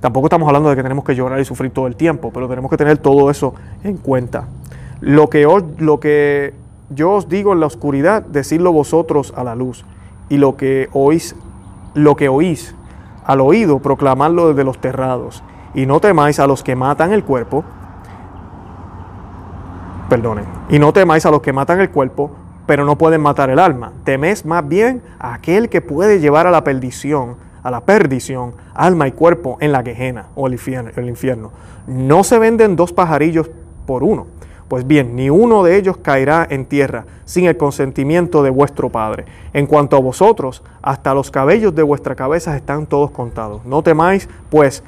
Tampoco 0.00 0.26
estamos 0.26 0.46
hablando 0.46 0.70
de 0.70 0.76
que 0.76 0.82
tenemos 0.82 1.04
que 1.04 1.14
llorar 1.14 1.40
y 1.40 1.44
sufrir 1.44 1.72
todo 1.72 1.86
el 1.86 1.96
tiempo, 1.96 2.30
pero 2.32 2.48
tenemos 2.48 2.70
que 2.70 2.76
tener 2.76 2.98
todo 2.98 3.30
eso 3.30 3.54
en 3.84 3.96
cuenta. 3.96 4.48
Lo 5.00 5.28
que, 5.28 5.46
lo 5.78 6.00
que 6.00 6.54
yo 6.90 7.12
os 7.12 7.28
digo 7.28 7.52
en 7.52 7.60
la 7.60 7.66
oscuridad, 7.66 8.22
decidlo 8.22 8.72
vosotros 8.72 9.32
a 9.36 9.44
la 9.44 9.54
luz. 9.54 9.84
Y 10.28 10.38
lo 10.38 10.56
que 10.56 10.88
oís, 10.92 11.36
lo 11.94 12.16
que 12.16 12.28
oís 12.28 12.74
al 13.24 13.40
oído, 13.40 13.80
proclamadlo 13.80 14.48
desde 14.48 14.64
los 14.64 14.80
terrados. 14.80 15.42
Y 15.74 15.86
no 15.86 16.00
temáis 16.00 16.40
a 16.40 16.46
los 16.46 16.62
que 16.62 16.76
matan 16.76 17.12
el 17.12 17.24
cuerpo, 17.24 17.64
perdonen. 20.10 20.44
Y 20.68 20.78
no 20.78 20.92
temáis 20.92 21.24
a 21.24 21.30
los 21.30 21.40
que 21.40 21.54
matan 21.54 21.80
el 21.80 21.88
cuerpo, 21.88 22.30
pero 22.66 22.84
no 22.84 22.98
pueden 22.98 23.22
matar 23.22 23.48
el 23.48 23.58
alma. 23.58 23.92
Teméis 24.04 24.44
más 24.44 24.68
bien 24.68 25.00
a 25.18 25.32
aquel 25.32 25.70
que 25.70 25.80
puede 25.80 26.20
llevar 26.20 26.46
a 26.46 26.50
la 26.50 26.62
perdición, 26.62 27.36
a 27.62 27.70
la 27.70 27.80
perdición, 27.80 28.52
alma 28.74 29.08
y 29.08 29.12
cuerpo 29.12 29.56
en 29.60 29.72
la 29.72 29.82
quejena 29.82 30.26
o 30.34 30.46
el 30.46 30.52
infierno, 30.52 30.90
el 30.94 31.08
infierno. 31.08 31.52
No 31.86 32.22
se 32.22 32.38
venden 32.38 32.76
dos 32.76 32.92
pajarillos 32.92 33.50
por 33.86 34.02
uno. 34.02 34.26
Pues 34.68 34.86
bien, 34.86 35.16
ni 35.16 35.30
uno 35.30 35.64
de 35.64 35.76
ellos 35.76 35.96
caerá 35.96 36.46
en 36.48 36.64
tierra 36.64 37.04
sin 37.24 37.46
el 37.46 37.56
consentimiento 37.56 38.42
de 38.44 38.50
vuestro 38.50 38.88
Padre. 38.88 39.24
En 39.52 39.66
cuanto 39.66 39.96
a 39.96 40.00
vosotros, 40.00 40.62
hasta 40.80 41.12
los 41.12 41.30
cabellos 41.32 41.74
de 41.74 41.82
vuestra 41.82 42.14
cabeza 42.14 42.56
están 42.56 42.86
todos 42.86 43.10
contados. 43.10 43.64
No 43.64 43.82
temáis, 43.82 44.28
pues 44.48 44.84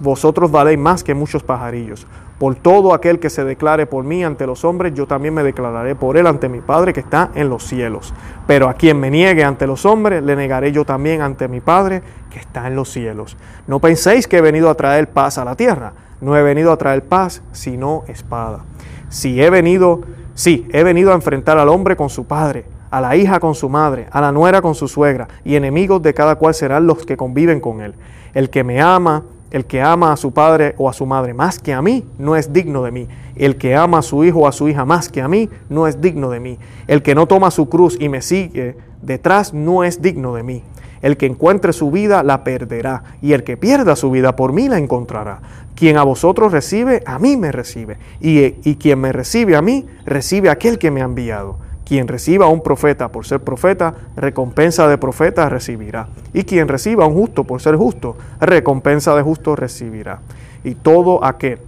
vosotros 0.00 0.50
valéis 0.50 0.78
más 0.78 1.04
que 1.04 1.14
muchos 1.14 1.42
pajarillos. 1.42 2.06
Por 2.38 2.54
todo 2.54 2.94
aquel 2.94 3.18
que 3.20 3.28
se 3.28 3.44
declare 3.44 3.84
por 3.84 4.02
mí 4.02 4.24
ante 4.24 4.46
los 4.46 4.64
hombres, 4.64 4.94
yo 4.94 5.06
también 5.06 5.34
me 5.34 5.42
declararé 5.42 5.94
por 5.94 6.16
él 6.16 6.26
ante 6.26 6.48
mi 6.48 6.62
Padre 6.62 6.94
que 6.94 7.00
está 7.00 7.30
en 7.34 7.50
los 7.50 7.64
cielos. 7.64 8.14
Pero 8.46 8.68
a 8.70 8.74
quien 8.74 8.98
me 8.98 9.10
niegue 9.10 9.44
ante 9.44 9.66
los 9.66 9.84
hombres, 9.84 10.22
le 10.22 10.34
negaré 10.36 10.72
yo 10.72 10.86
también 10.86 11.20
ante 11.20 11.48
mi 11.48 11.60
Padre 11.60 12.02
que 12.30 12.38
está 12.38 12.66
en 12.66 12.76
los 12.76 12.88
cielos. 12.90 13.36
No 13.66 13.78
penséis 13.78 14.26
que 14.26 14.38
he 14.38 14.40
venido 14.40 14.70
a 14.70 14.74
traer 14.74 15.10
paz 15.10 15.36
a 15.36 15.44
la 15.44 15.54
tierra. 15.54 15.92
No 16.22 16.34
he 16.34 16.42
venido 16.42 16.72
a 16.72 16.78
traer 16.78 17.04
paz, 17.04 17.42
sino 17.52 18.04
espada. 18.08 18.64
Si 19.10 19.42
he 19.42 19.50
venido, 19.50 20.00
sí, 20.34 20.66
he 20.72 20.82
venido 20.82 21.12
a 21.12 21.16
enfrentar 21.16 21.58
al 21.58 21.68
hombre 21.68 21.94
con 21.94 22.08
su 22.08 22.24
padre, 22.24 22.64
a 22.90 23.02
la 23.02 23.16
hija 23.16 23.38
con 23.38 23.54
su 23.54 23.68
madre, 23.68 24.06
a 24.12 24.20
la 24.22 24.32
nuera 24.32 24.62
con 24.62 24.74
su 24.74 24.88
suegra, 24.88 25.28
y 25.44 25.56
enemigos 25.56 26.00
de 26.00 26.14
cada 26.14 26.36
cual 26.36 26.54
serán 26.54 26.86
los 26.86 27.04
que 27.04 27.18
conviven 27.18 27.60
con 27.60 27.82
él. 27.82 27.94
El 28.32 28.48
que 28.48 28.64
me 28.64 28.80
ama, 28.80 29.24
el 29.50 29.64
que 29.64 29.82
ama 29.82 30.12
a 30.12 30.16
su 30.16 30.32
padre 30.32 30.74
o 30.78 30.88
a 30.88 30.92
su 30.92 31.06
madre 31.06 31.34
más 31.34 31.58
que 31.58 31.72
a 31.72 31.82
mí, 31.82 32.04
no 32.18 32.36
es 32.36 32.52
digno 32.52 32.82
de 32.82 32.92
mí. 32.92 33.08
El 33.34 33.56
que 33.56 33.74
ama 33.74 33.98
a 33.98 34.02
su 34.02 34.24
hijo 34.24 34.40
o 34.40 34.46
a 34.46 34.52
su 34.52 34.68
hija 34.68 34.84
más 34.84 35.08
que 35.08 35.22
a 35.22 35.28
mí, 35.28 35.48
no 35.68 35.86
es 35.86 36.00
digno 36.00 36.30
de 36.30 36.40
mí. 36.40 36.58
El 36.86 37.02
que 37.02 37.14
no 37.14 37.26
toma 37.26 37.50
su 37.50 37.68
cruz 37.68 37.96
y 37.98 38.08
me 38.08 38.22
sigue 38.22 38.76
detrás, 39.02 39.52
no 39.52 39.82
es 39.82 40.02
digno 40.02 40.34
de 40.34 40.42
mí. 40.42 40.62
El 41.02 41.16
que 41.16 41.26
encuentre 41.26 41.72
su 41.72 41.90
vida, 41.90 42.22
la 42.22 42.44
perderá. 42.44 43.02
Y 43.22 43.32
el 43.32 43.42
que 43.42 43.56
pierda 43.56 43.96
su 43.96 44.10
vida 44.10 44.36
por 44.36 44.52
mí, 44.52 44.68
la 44.68 44.78
encontrará. 44.78 45.40
Quien 45.74 45.96
a 45.96 46.02
vosotros 46.02 46.52
recibe, 46.52 47.02
a 47.06 47.18
mí 47.18 47.36
me 47.36 47.50
recibe. 47.50 47.96
Y, 48.20 48.54
y 48.68 48.76
quien 48.76 49.00
me 49.00 49.12
recibe 49.12 49.56
a 49.56 49.62
mí, 49.62 49.86
recibe 50.04 50.50
a 50.50 50.52
aquel 50.52 50.78
que 50.78 50.90
me 50.90 51.00
ha 51.00 51.06
enviado. 51.06 51.56
Quien 51.90 52.06
reciba 52.06 52.46
a 52.46 52.48
un 52.48 52.62
profeta 52.62 53.08
por 53.08 53.26
ser 53.26 53.40
profeta, 53.40 53.92
recompensa 54.14 54.86
de 54.86 54.96
profeta 54.96 55.48
recibirá. 55.48 56.06
Y 56.32 56.44
quien 56.44 56.68
reciba 56.68 57.02
a 57.02 57.08
un 57.08 57.14
justo 57.14 57.42
por 57.42 57.60
ser 57.60 57.74
justo, 57.74 58.16
recompensa 58.40 59.12
de 59.16 59.22
justo 59.22 59.56
recibirá. 59.56 60.20
Y 60.62 60.76
todo 60.76 61.24
aquel 61.24 61.58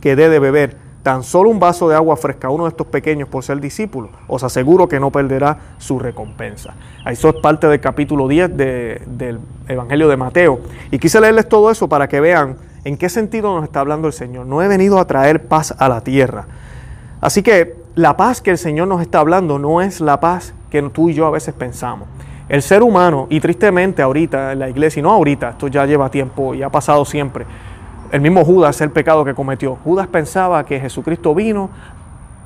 que 0.00 0.16
dé 0.16 0.30
de 0.30 0.40
beber 0.40 0.76
tan 1.04 1.22
solo 1.22 1.48
un 1.48 1.60
vaso 1.60 1.88
de 1.88 1.94
agua 1.94 2.16
fresca 2.16 2.48
a 2.48 2.50
uno 2.50 2.64
de 2.64 2.70
estos 2.70 2.88
pequeños 2.88 3.28
por 3.28 3.44
ser 3.44 3.60
discípulo, 3.60 4.08
os 4.26 4.42
aseguro 4.42 4.88
que 4.88 4.98
no 4.98 5.12
perderá 5.12 5.56
su 5.78 6.00
recompensa. 6.00 6.74
Eso 7.06 7.28
es 7.28 7.36
parte 7.36 7.68
del 7.68 7.78
capítulo 7.78 8.26
10 8.26 8.56
del 8.56 9.38
Evangelio 9.68 10.08
de 10.08 10.16
Mateo. 10.16 10.58
Y 10.90 10.98
quise 10.98 11.20
leerles 11.20 11.48
todo 11.48 11.70
eso 11.70 11.88
para 11.88 12.08
que 12.08 12.18
vean 12.18 12.56
en 12.82 12.96
qué 12.96 13.08
sentido 13.08 13.54
nos 13.54 13.62
está 13.62 13.78
hablando 13.78 14.08
el 14.08 14.12
Señor. 14.12 14.46
No 14.46 14.60
he 14.60 14.66
venido 14.66 14.98
a 14.98 15.04
traer 15.04 15.46
paz 15.46 15.72
a 15.78 15.88
la 15.88 16.00
tierra. 16.00 16.48
Así 17.20 17.44
que 17.44 17.78
la 18.00 18.16
paz 18.16 18.40
que 18.40 18.50
el 18.50 18.56
Señor 18.56 18.88
nos 18.88 19.02
está 19.02 19.18
hablando 19.18 19.58
no 19.58 19.82
es 19.82 20.00
la 20.00 20.20
paz 20.20 20.54
que 20.70 20.80
tú 20.82 21.10
y 21.10 21.14
yo 21.14 21.26
a 21.26 21.30
veces 21.30 21.52
pensamos. 21.52 22.08
El 22.48 22.62
ser 22.62 22.82
humano, 22.82 23.26
y 23.28 23.40
tristemente 23.40 24.00
ahorita 24.00 24.52
en 24.52 24.58
la 24.58 24.70
iglesia, 24.70 25.00
y 25.00 25.02
no 25.02 25.10
ahorita, 25.10 25.50
esto 25.50 25.68
ya 25.68 25.84
lleva 25.84 26.10
tiempo 26.10 26.54
y 26.54 26.62
ha 26.62 26.70
pasado 26.70 27.04
siempre, 27.04 27.44
el 28.10 28.22
mismo 28.22 28.42
Judas, 28.42 28.80
el 28.80 28.90
pecado 28.90 29.22
que 29.22 29.34
cometió. 29.34 29.76
Judas 29.84 30.06
pensaba 30.06 30.64
que 30.64 30.80
Jesucristo 30.80 31.34
vino 31.34 31.68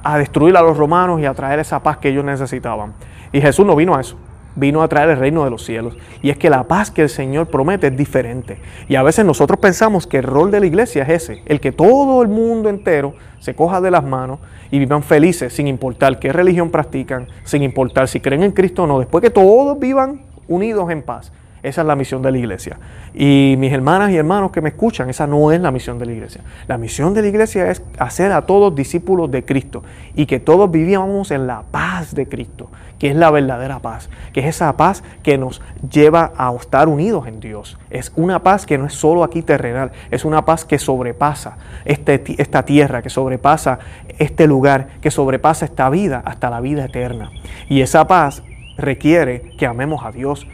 a 0.03 0.19
destruir 0.19 0.57
a 0.57 0.63
los 0.63 0.77
romanos 0.77 1.21
y 1.21 1.25
a 1.25 1.33
traer 1.35 1.61
esa 1.61 1.81
paz 1.81 1.99
que 1.99 2.09
ellos 2.09 2.25
necesitaban. 2.25 2.93
Y 3.33 3.41
Jesús 3.41 3.65
no 3.65 3.77
vino 3.77 3.95
a 3.95 4.01
eso, 4.01 4.17
vino 4.57 4.83
a 4.83 4.89
traer 4.89 5.11
el 5.11 5.19
reino 5.19 5.45
de 5.45 5.51
los 5.51 5.65
cielos. 5.65 5.97
Y 6.23 6.31
es 6.31 6.39
que 6.39 6.51
la 6.51 6.65
paz 6.65 6.91
que 6.91 7.03
el 7.03 7.09
Señor 7.09 7.49
promete 7.49 7.89
es 7.89 7.97
diferente. 7.97 8.59
Y 8.89 8.97
a 8.97 9.03
veces 9.03 9.25
nosotros 9.25 9.59
pensamos 9.59 10.07
que 10.07 10.19
el 10.19 10.25
rol 10.25 10.51
de 10.51 10.61
la 10.61 10.67
iglesia 10.67 11.03
es 11.03 11.25
ese, 11.25 11.43
el 11.47 11.61
que 11.61 11.73
todo 11.73 12.23
el 12.23 12.29
mundo 12.29 12.69
entero 12.69 13.15
se 13.41 13.55
coja 13.55 13.81
de 13.81 13.91
las 13.91 14.05
manos 14.05 14.39
y 14.71 14.79
vivan 14.79 15.03
felices 15.03 15.53
sin 15.53 15.67
importar 15.67 16.19
qué 16.19 16.33
religión 16.33 16.71
practican, 16.71 17.29
sin 17.45 17.63
importar 17.63 18.09
si 18.09 18.21
creen 18.21 18.43
en 18.43 18.53
Cristo 18.53 18.85
o 18.85 18.87
no, 18.87 18.99
después 18.99 19.23
que 19.23 19.31
todos 19.31 19.79
vivan 19.79 20.23
unidos 20.49 20.91
en 20.91 21.03
paz. 21.03 21.33
Esa 21.65 21.81
es 21.81 21.87
la 21.87 21.97
misión 21.97 22.21
de 22.21 22.31
la 22.31 22.37
iglesia. 22.37 22.77
Y 23.15 23.55
mis 23.57 23.73
hermanas 23.73 24.11
y 24.11 24.17
hermanos 24.19 24.53
que 24.53 24.61
me 24.61 24.69
escuchan, 24.69 25.09
esa 25.09 25.27
no 25.27 25.51
es 25.51 25.59
la 25.63 25.71
misión 25.71 25.99
de 25.99 26.05
la 26.05 26.13
iglesia. 26.13 26.43
La 26.69 26.77
misión 26.77 27.15
de 27.15 27.23
la 27.23 27.29
iglesia 27.29 27.71
es 27.71 27.83
hacer 27.99 28.33
a 28.33 28.43
todos 28.43 28.75
discípulos 28.75 29.31
de 29.31 29.47
Cristo 29.47 29.83
y 30.15 30.27
que 30.27 30.41
todos 30.41 30.71
vivíamos 30.71 31.31
en 31.31 31.47
la 31.47 31.63
paz 31.71 32.15
de 32.15 32.29
Cristo, 32.29 32.69
que 32.99 33.09
es 33.09 33.17
la 33.17 33.31
verdadera 33.31 33.79
paz, 33.79 34.11
que 34.35 34.41
es 34.41 34.47
esa 34.47 34.77
paz 34.77 35.03
que 35.23 35.39
nos 35.39 35.63
lleva 35.91 36.35
a 36.37 36.55
estar 36.55 36.87
unidos 36.87 37.27
en 37.29 37.41
Dios. 37.41 37.79
Es 37.89 38.13
una 38.15 38.43
paz 38.43 38.67
que 38.67 38.77
no 38.77 38.85
es 38.85 38.93
solo 38.93 39.25
aquí 39.25 39.41
terrenal, 39.41 39.91
es 40.11 40.27
una 40.27 40.45
paz 40.45 40.67
que 40.67 40.79
sobrepasa 40.79 41.57
este, 41.87 42.23
esta 42.37 42.67
tierra, 42.67 43.01
que 43.01 43.09
sobrepasa 43.09 43.79
este 44.19 44.47
lugar, 44.47 44.89
que 45.01 45.11
sobrepasa 45.11 45.65
esta 45.65 45.89
vida 45.89 46.23
hasta 46.27 46.51
la 46.51 46.61
vida 46.61 46.85
eterna. 46.85 47.31
Y 47.71 47.81
esa 47.81 48.07
paz 48.07 48.43
requiere 48.77 49.53
que 49.57 49.67
amemos 49.67 50.05
a 50.05 50.11
Dios, 50.11 50.47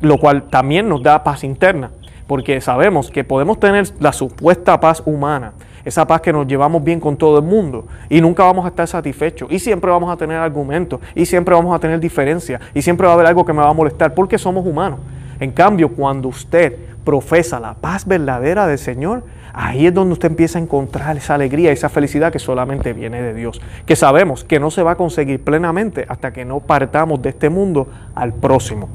lo 0.00 0.18
cual 0.18 0.44
también 0.44 0.88
nos 0.88 1.02
da 1.02 1.24
paz 1.24 1.44
interna, 1.44 1.90
porque 2.26 2.60
sabemos 2.60 3.10
que 3.10 3.24
podemos 3.24 3.60
tener 3.60 3.88
la 4.00 4.12
supuesta 4.12 4.78
paz 4.80 5.02
humana, 5.04 5.52
esa 5.84 6.06
paz 6.06 6.20
que 6.20 6.32
nos 6.32 6.46
llevamos 6.46 6.82
bien 6.82 6.98
con 6.98 7.16
todo 7.16 7.38
el 7.38 7.44
mundo 7.44 7.86
y 8.08 8.20
nunca 8.20 8.42
vamos 8.44 8.64
a 8.64 8.68
estar 8.68 8.88
satisfechos 8.88 9.50
y 9.52 9.60
siempre 9.60 9.90
vamos 9.90 10.12
a 10.12 10.16
tener 10.16 10.36
argumentos 10.36 11.00
y 11.14 11.26
siempre 11.26 11.54
vamos 11.54 11.74
a 11.74 11.78
tener 11.78 12.00
diferencias 12.00 12.60
y 12.74 12.82
siempre 12.82 13.06
va 13.06 13.12
a 13.12 13.14
haber 13.14 13.26
algo 13.26 13.44
que 13.44 13.52
me 13.52 13.60
va 13.60 13.70
a 13.70 13.72
molestar 13.72 14.12
porque 14.12 14.36
somos 14.36 14.66
humanos. 14.66 14.98
En 15.38 15.52
cambio, 15.52 15.90
cuando 15.90 16.28
usted 16.28 16.76
profesa 17.04 17.60
la 17.60 17.74
paz 17.74 18.04
verdadera 18.04 18.66
del 18.66 18.78
Señor, 18.78 19.22
ahí 19.56 19.86
es 19.86 19.94
donde 19.94 20.12
usted 20.12 20.28
empieza 20.28 20.58
a 20.58 20.62
encontrar 20.62 21.16
esa 21.16 21.34
alegría, 21.34 21.72
esa 21.72 21.88
felicidad 21.88 22.30
que 22.30 22.38
solamente 22.38 22.92
viene 22.92 23.22
de 23.22 23.32
Dios, 23.32 23.60
que 23.86 23.96
sabemos 23.96 24.44
que 24.44 24.60
no 24.60 24.70
se 24.70 24.82
va 24.82 24.92
a 24.92 24.96
conseguir 24.96 25.42
plenamente 25.42 26.04
hasta 26.08 26.32
que 26.32 26.44
no 26.44 26.60
partamos 26.60 27.22
de 27.22 27.30
este 27.30 27.48
mundo 27.48 27.88
al 28.14 28.34
próximo. 28.34 28.90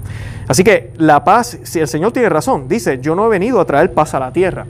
Así 0.48 0.64
que 0.64 0.94
la 0.98 1.24
paz, 1.24 1.58
si 1.64 1.80
el 1.80 1.88
Señor 1.88 2.12
tiene 2.12 2.30
razón, 2.30 2.68
dice, 2.68 3.00
yo 3.02 3.16
no 3.16 3.26
he 3.26 3.30
venido 3.30 3.60
a 3.60 3.66
traer 3.66 3.92
paz 3.92 4.14
a 4.14 4.20
la 4.20 4.32
tierra. 4.32 4.68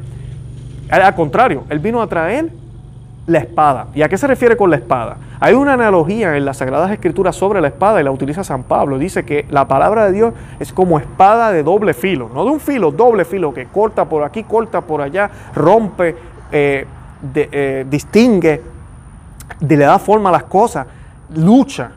Al 0.90 1.16
contrario, 1.16 1.66
Él 1.70 1.80
vino 1.80 2.02
a 2.02 2.08
traer 2.08 2.61
la 3.32 3.40
espada. 3.40 3.88
¿Y 3.96 4.02
a 4.02 4.10
qué 4.10 4.18
se 4.18 4.28
refiere 4.28 4.56
con 4.56 4.70
la 4.70 4.76
espada? 4.76 5.18
Hay 5.40 5.54
una 5.54 5.74
analogía 5.74 6.38
en 6.38 6.46
las 6.46 6.58
Sagradas 6.58 6.92
Escrituras 6.92 7.36
sobre 7.36 7.62
la 7.62 7.70
espada 7.70 8.00
y 8.00 8.04
la 8.04 8.12
utiliza 8.12 8.44
San 8.44 8.64
Pablo. 8.64 9.00
Dice 9.00 9.26
que 9.26 9.46
la 9.50 9.68
palabra 9.68 10.06
de 10.06 10.12
Dios 10.12 10.34
es 10.60 10.72
como 10.72 11.00
espada 11.00 11.52
de 11.52 11.64
doble 11.64 11.94
filo, 11.94 12.30
no 12.34 12.46
de 12.46 12.52
un 12.52 12.60
filo, 12.60 12.92
doble 12.92 13.26
filo, 13.26 13.54
que 13.54 13.66
corta 13.66 14.06
por 14.06 14.24
aquí, 14.24 14.44
corta 14.44 14.82
por 14.82 15.02
allá, 15.02 15.30
rompe, 15.56 16.16
eh, 16.52 16.86
eh, 17.36 17.86
distingue, 17.90 18.62
le 19.68 19.78
da 19.78 20.00
forma 20.00 20.30
a 20.30 20.34
las 20.34 20.44
cosas, 20.44 20.88
lucha, 21.36 21.92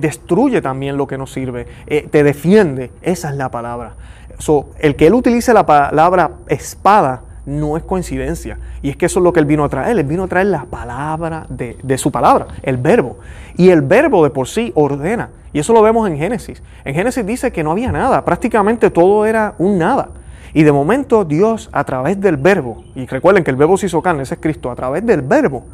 destruye 0.00 0.62
también 0.62 0.96
lo 0.96 1.06
que 1.06 1.18
nos 1.18 1.32
sirve, 1.32 1.66
eh, 1.86 2.08
te 2.10 2.22
defiende. 2.22 2.90
Esa 3.02 3.30
es 3.30 3.36
la 3.36 3.50
palabra. 3.50 3.94
el 4.78 4.96
que 4.96 5.06
él 5.06 5.14
utilice 5.14 5.52
la 5.52 5.66
palabra 5.66 6.30
espada 6.48 7.22
no 7.46 7.76
es 7.76 7.82
coincidencia. 7.82 8.58
Y 8.82 8.90
es 8.90 8.96
que 8.96 9.06
eso 9.06 9.20
es 9.20 9.24
lo 9.24 9.32
que 9.32 9.40
Él 9.40 9.46
vino 9.46 9.64
a 9.64 9.68
traer. 9.68 9.98
Él 9.98 10.04
vino 10.04 10.24
a 10.24 10.28
traer 10.28 10.46
la 10.46 10.64
palabra 10.64 11.46
de, 11.48 11.98
su 11.98 12.10
palabra, 12.10 12.46
el 12.62 12.76
verbo. 12.76 13.18
Y 13.56 13.70
el 13.70 13.82
verbo 13.82 14.24
de 14.24 14.30
por 14.30 14.48
sí 14.48 14.72
ordena. 14.74 15.30
Y 15.52 15.58
eso 15.58 15.72
lo 15.72 15.82
vemos 15.82 16.08
en 16.08 16.16
Génesis. 16.16 16.62
En 16.84 16.94
Génesis 16.94 17.26
dice 17.26 17.50
que 17.50 17.62
no 17.64 17.72
había 17.72 17.90
nada, 17.90 18.24
prácticamente 18.24 18.90
todo 18.90 19.26
era 19.26 19.54
un 19.58 19.78
nada. 19.78 20.10
Y 20.52 20.62
de 20.62 20.72
momento 20.72 21.24
Dios 21.24 21.68
a 21.72 21.84
través 21.84 22.20
del 22.20 22.36
verbo, 22.36 22.84
y 22.94 23.06
recuerden 23.06 23.44
que 23.44 23.50
el 23.50 23.56
verbo 23.56 23.76
se 23.76 23.86
hizo 23.86 24.02
carne, 24.02 24.22
ese 24.22 24.34
es 24.34 24.40
Cristo, 24.40 24.70
a 24.70 24.76
través 24.76 25.04
del 25.06 25.22
verbo, 25.22 25.64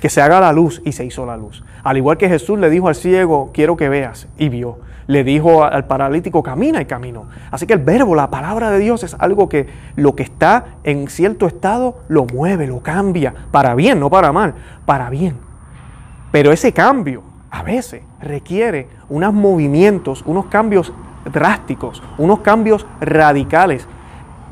que 0.00 0.08
se 0.08 0.20
haga 0.20 0.40
la 0.40 0.52
luz 0.52 0.82
y 0.84 0.92
se 0.92 1.04
hizo 1.04 1.26
la 1.26 1.36
luz. 1.36 1.62
Al 1.82 1.96
igual 1.96 2.16
que 2.16 2.28
Jesús 2.28 2.58
le 2.58 2.70
dijo 2.70 2.88
al 2.88 2.94
ciego, 2.94 3.50
quiero 3.52 3.76
que 3.76 3.88
veas, 3.88 4.28
y 4.38 4.48
vio 4.48 4.78
le 5.06 5.24
dijo 5.24 5.64
al 5.64 5.86
paralítico, 5.86 6.42
camina 6.42 6.80
y 6.80 6.86
caminó. 6.86 7.26
Así 7.50 7.66
que 7.66 7.74
el 7.74 7.80
verbo, 7.80 8.14
la 8.14 8.30
palabra 8.30 8.70
de 8.70 8.78
Dios 8.78 9.02
es 9.02 9.14
algo 9.18 9.48
que 9.48 9.66
lo 9.96 10.14
que 10.14 10.22
está 10.22 10.64
en 10.84 11.08
cierto 11.08 11.46
estado 11.46 12.02
lo 12.08 12.24
mueve, 12.24 12.66
lo 12.66 12.80
cambia, 12.80 13.34
para 13.50 13.74
bien, 13.74 14.00
no 14.00 14.10
para 14.10 14.32
mal, 14.32 14.54
para 14.86 15.10
bien. 15.10 15.36
Pero 16.32 16.52
ese 16.52 16.72
cambio 16.72 17.22
a 17.50 17.62
veces 17.62 18.02
requiere 18.20 18.88
unos 19.08 19.32
movimientos, 19.32 20.22
unos 20.26 20.46
cambios 20.46 20.92
drásticos, 21.32 22.02
unos 22.18 22.40
cambios 22.40 22.86
radicales 23.00 23.86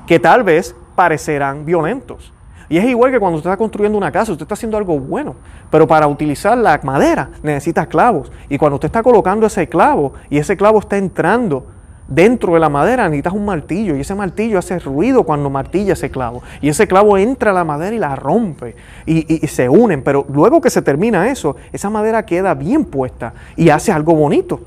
que 0.07 0.19
tal 0.19 0.43
vez 0.45 0.77
parecerán 0.95 1.65
violentos. 1.65 2.33
Y 2.73 2.79
es 2.79 2.87
igual 2.87 3.13
que 3.13 3.21
cuando 3.21 3.37
usted 3.37 3.51
está 3.51 3.59
construyendo 3.59 3.99
una 3.99 4.11
casa, 4.11 4.33
usted 4.33 4.45
está 4.45 4.55
haciendo 4.55 4.79
algo 4.79 4.99
bueno, 4.99 5.35
pero 5.71 5.87
para 5.87 6.07
utilizar 6.07 6.57
la 6.57 6.81
madera 6.83 7.29
necesita 7.43 7.85
clavos. 7.85 8.33
Y 8.49 8.57
cuando 8.57 8.77
usted 8.77 8.87
está 8.87 9.03
colocando 9.03 9.45
ese 9.47 9.69
clavo 9.69 10.15
y 10.31 10.39
ese 10.39 10.57
clavo 10.57 10.79
está 10.79 10.97
entrando 10.97 11.67
dentro 12.09 12.55
de 12.55 12.61
la 12.61 12.71
madera, 12.71 13.05
necesitas 13.11 13.35
un 13.35 13.45
martillo 13.45 13.95
y 13.95 14.01
ese 14.01 14.15
martillo 14.15 14.59
hace 14.59 14.79
ruido 14.79 15.23
cuando 15.25 15.51
martilla 15.51 15.93
ese 15.93 16.11
clavo. 16.11 16.43
Y 16.63 16.71
ese 16.71 16.89
clavo 16.89 17.19
entra 17.19 17.51
a 17.51 17.55
la 17.55 17.65
madera 17.65 17.95
y 17.95 17.99
la 17.99 18.17
rompe 18.17 18.75
y, 19.05 19.45
y 19.45 19.47
se 19.49 19.69
unen. 19.69 20.03
Pero 20.03 20.25
luego 20.33 20.63
que 20.63 20.71
se 20.71 20.81
termina 20.81 21.29
eso, 21.29 21.57
esa 21.75 21.91
madera 21.91 22.25
queda 22.25 22.55
bien 22.55 22.87
puesta 22.87 23.35
y 23.55 23.69
hace 23.69 23.93
algo 23.93 24.15
bonito. 24.15 24.61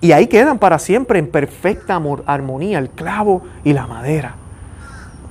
Y 0.00 0.12
ahí 0.12 0.28
quedan 0.28 0.58
para 0.58 0.78
siempre 0.78 1.18
en 1.18 1.30
perfecta 1.30 2.00
armonía 2.24 2.78
el 2.78 2.88
clavo 2.88 3.42
y 3.64 3.74
la 3.74 3.86
madera 3.86 4.39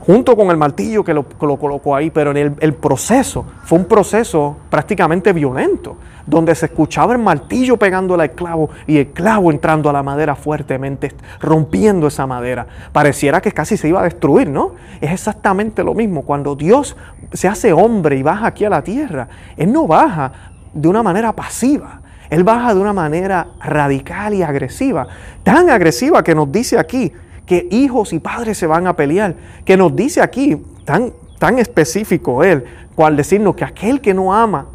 junto 0.09 0.35
con 0.35 0.49
el 0.49 0.57
martillo 0.57 1.03
que 1.03 1.13
lo, 1.13 1.23
colocó 1.37 1.95
ahí, 1.95 2.09
pero 2.09 2.31
en 2.31 2.57
el, 2.59 2.73
proceso 2.73 3.45
fue 3.63 3.77
un 3.77 3.85
proceso 3.85 4.57
prácticamente 4.67 5.33
violento, 5.33 5.97
donde 6.25 6.55
se 6.55 6.65
escuchaba 6.65 7.13
el 7.13 7.19
martillo 7.19 7.77
pegándole 7.77 8.23
al 8.23 8.31
clavo 8.31 8.71
y 8.87 8.97
el 8.97 9.09
clavo 9.09 9.51
entrando 9.51 9.87
a 9.87 9.93
la 9.93 10.01
madera 10.01 10.33
fuertemente, 10.33 11.13
rompiendo 11.39 12.07
esa 12.07 12.25
madera. 12.25 12.65
Pareciera 12.91 13.39
que 13.39 13.51
casi 13.51 13.77
se 13.77 13.87
iba 13.87 13.99
a 13.99 14.03
destruir, 14.03 14.49
¿no? 14.49 14.71
Es 14.99 15.11
exactamente 15.11 15.83
lo 15.83 15.93
mismo. 15.93 16.23
Cuando 16.23 16.55
Dios 16.55 16.97
se 17.31 17.47
hace 17.47 17.71
hombre 17.71 18.17
y 18.17 18.23
baja 18.23 18.47
aquí 18.47 18.65
a 18.65 18.69
la 18.71 18.81
tierra, 18.81 19.27
Él 19.57 19.71
no 19.71 19.85
baja 19.85 20.31
de 20.73 20.87
una 20.87 21.03
manera 21.03 21.33
pasiva. 21.33 22.01
Él 22.31 22.43
baja 22.43 22.73
de 22.73 22.81
una 22.81 22.93
manera 22.93 23.45
radical 23.59 24.33
y 24.33 24.41
agresiva, 24.41 25.07
tan 25.43 25.69
agresiva 25.69 26.23
que 26.23 26.33
nos 26.33 26.51
dice 26.51 26.79
aquí, 26.79 27.13
que 27.49 27.67
hijos 27.71 28.13
y 28.13 28.19
padres 28.19 28.59
se 28.59 28.67
van 28.67 28.85
a 28.85 28.95
pelear, 28.95 29.33
que 29.65 29.75
nos 29.75 29.95
dice 29.95 30.21
aquí, 30.21 30.55
tan, 30.85 31.11
tan 31.39 31.57
específico 31.57 32.43
él, 32.43 32.63
cual 32.93 33.17
decirnos 33.17 33.55
que 33.55 33.65
aquel 33.65 34.01
que 34.01 34.13
no 34.13 34.31
ama, 34.31 34.67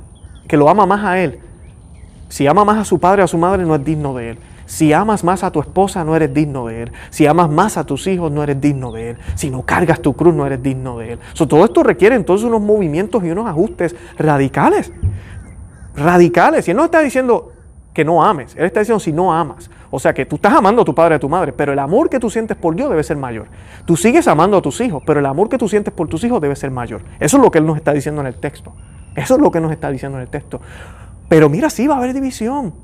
que 0.49 0.57
lo 0.57 0.69
ama 0.69 0.85
más 0.85 1.05
a 1.05 1.21
él, 1.21 1.39
si 2.29 2.49
ama 2.49 2.65
más 2.65 2.79
a 2.79 2.85
su 2.85 2.99
padre 2.99 3.23
o 3.23 3.27
a 3.27 3.29
su 3.29 3.39
madre, 3.39 3.65
no 3.65 3.77
es 3.77 3.85
digno 3.85 4.13
de 4.13 4.31
él. 4.31 4.39
Si 4.67 4.93
amas 4.93 5.23
más 5.23 5.45
a 5.45 5.53
tu 5.53 5.61
esposa, 5.61 6.03
no 6.03 6.17
eres 6.17 6.35
digno 6.35 6.67
de 6.67 6.83
él. 6.83 6.93
Si 7.11 7.27
amas 7.27 7.49
más 7.49 7.77
a 7.77 7.85
tus 7.85 8.09
hijos, 8.09 8.33
no 8.33 8.43
eres 8.43 8.61
digno 8.61 8.91
de 8.91 9.11
él. 9.11 9.19
Si 9.37 9.51
no 9.51 9.63
cargas 9.63 10.01
tu 10.01 10.15
cruz, 10.15 10.35
no 10.35 10.45
eres 10.45 10.61
digno 10.61 10.99
de 10.99 11.13
él. 11.13 11.19
todo 11.35 11.65
esto 11.65 11.85
requiere 11.85 12.17
entonces 12.17 12.45
unos 12.45 12.61
movimientos 12.61 13.23
y 13.23 13.31
unos 13.31 13.47
ajustes 13.47 13.95
radicales. 14.19 14.91
Radicales. 15.95 16.67
Y 16.67 16.73
él 16.73 16.77
no 16.77 16.87
está 16.87 17.03
diciendo, 17.03 17.53
que 17.95 18.05
no 18.05 18.23
ames. 18.23 18.55
Él 18.57 18.67
está 18.67 18.81
diciendo 18.81 19.01
si 19.01 19.13
no 19.13 19.33
amas. 19.33 19.71
O 19.91 20.01
sea 20.01 20.13
que 20.13 20.27
tú 20.27 20.37
estás 20.37 20.53
amando 20.53 20.83
a 20.83 20.85
tu 20.85 20.95
padre 20.95 21.15
y 21.15 21.17
a 21.17 21.21
tu 21.21 21.29
madre, 21.29 21.53
pero 21.53 21.73
el 21.73 21.79
amor 21.79 22.11
que 22.11 22.19
tú 22.19 22.29
sientes 22.29 22.57
por 22.57 22.75
Dios 22.75 22.91
debe 22.91 23.05
ser 23.05 23.17
mayor. 23.17 23.47
Tú 23.87 23.97
sigues 23.97 24.27
amando 24.27 24.57
a 24.57 24.63
tus 24.63 24.81
hijos, 24.81 25.03
pero 25.07 25.21
el 25.21 25.27
amor 25.27 25.49
que 25.49 25.57
tú 25.57 25.69
sientes 25.69 25.95
por 25.95 26.09
tus 26.09 26.25
hijos 26.25 26.41
debe 26.41 26.57
ser 26.57 26.73
mayor. 26.73 27.03
Eso 27.21 27.37
es 27.37 27.43
lo 27.43 27.51
que 27.51 27.59
Él 27.59 27.67
nos 27.67 27.77
está 27.77 27.93
diciendo 27.93 28.21
en 28.21 28.27
el 28.27 28.35
texto. 28.35 28.73
Eso 29.15 29.37
es 29.37 29.41
lo 29.41 29.53
que 29.53 29.61
nos 29.61 29.71
está 29.71 29.91
diciendo 29.91 30.19
en 30.19 30.23
el 30.23 30.29
texto. 30.29 30.61
Pero 31.29 31.49
mira, 31.49 31.71
sí 31.71 31.87
va 31.87 31.95
a 31.95 31.99
haber 31.99 32.13
división. 32.13 32.75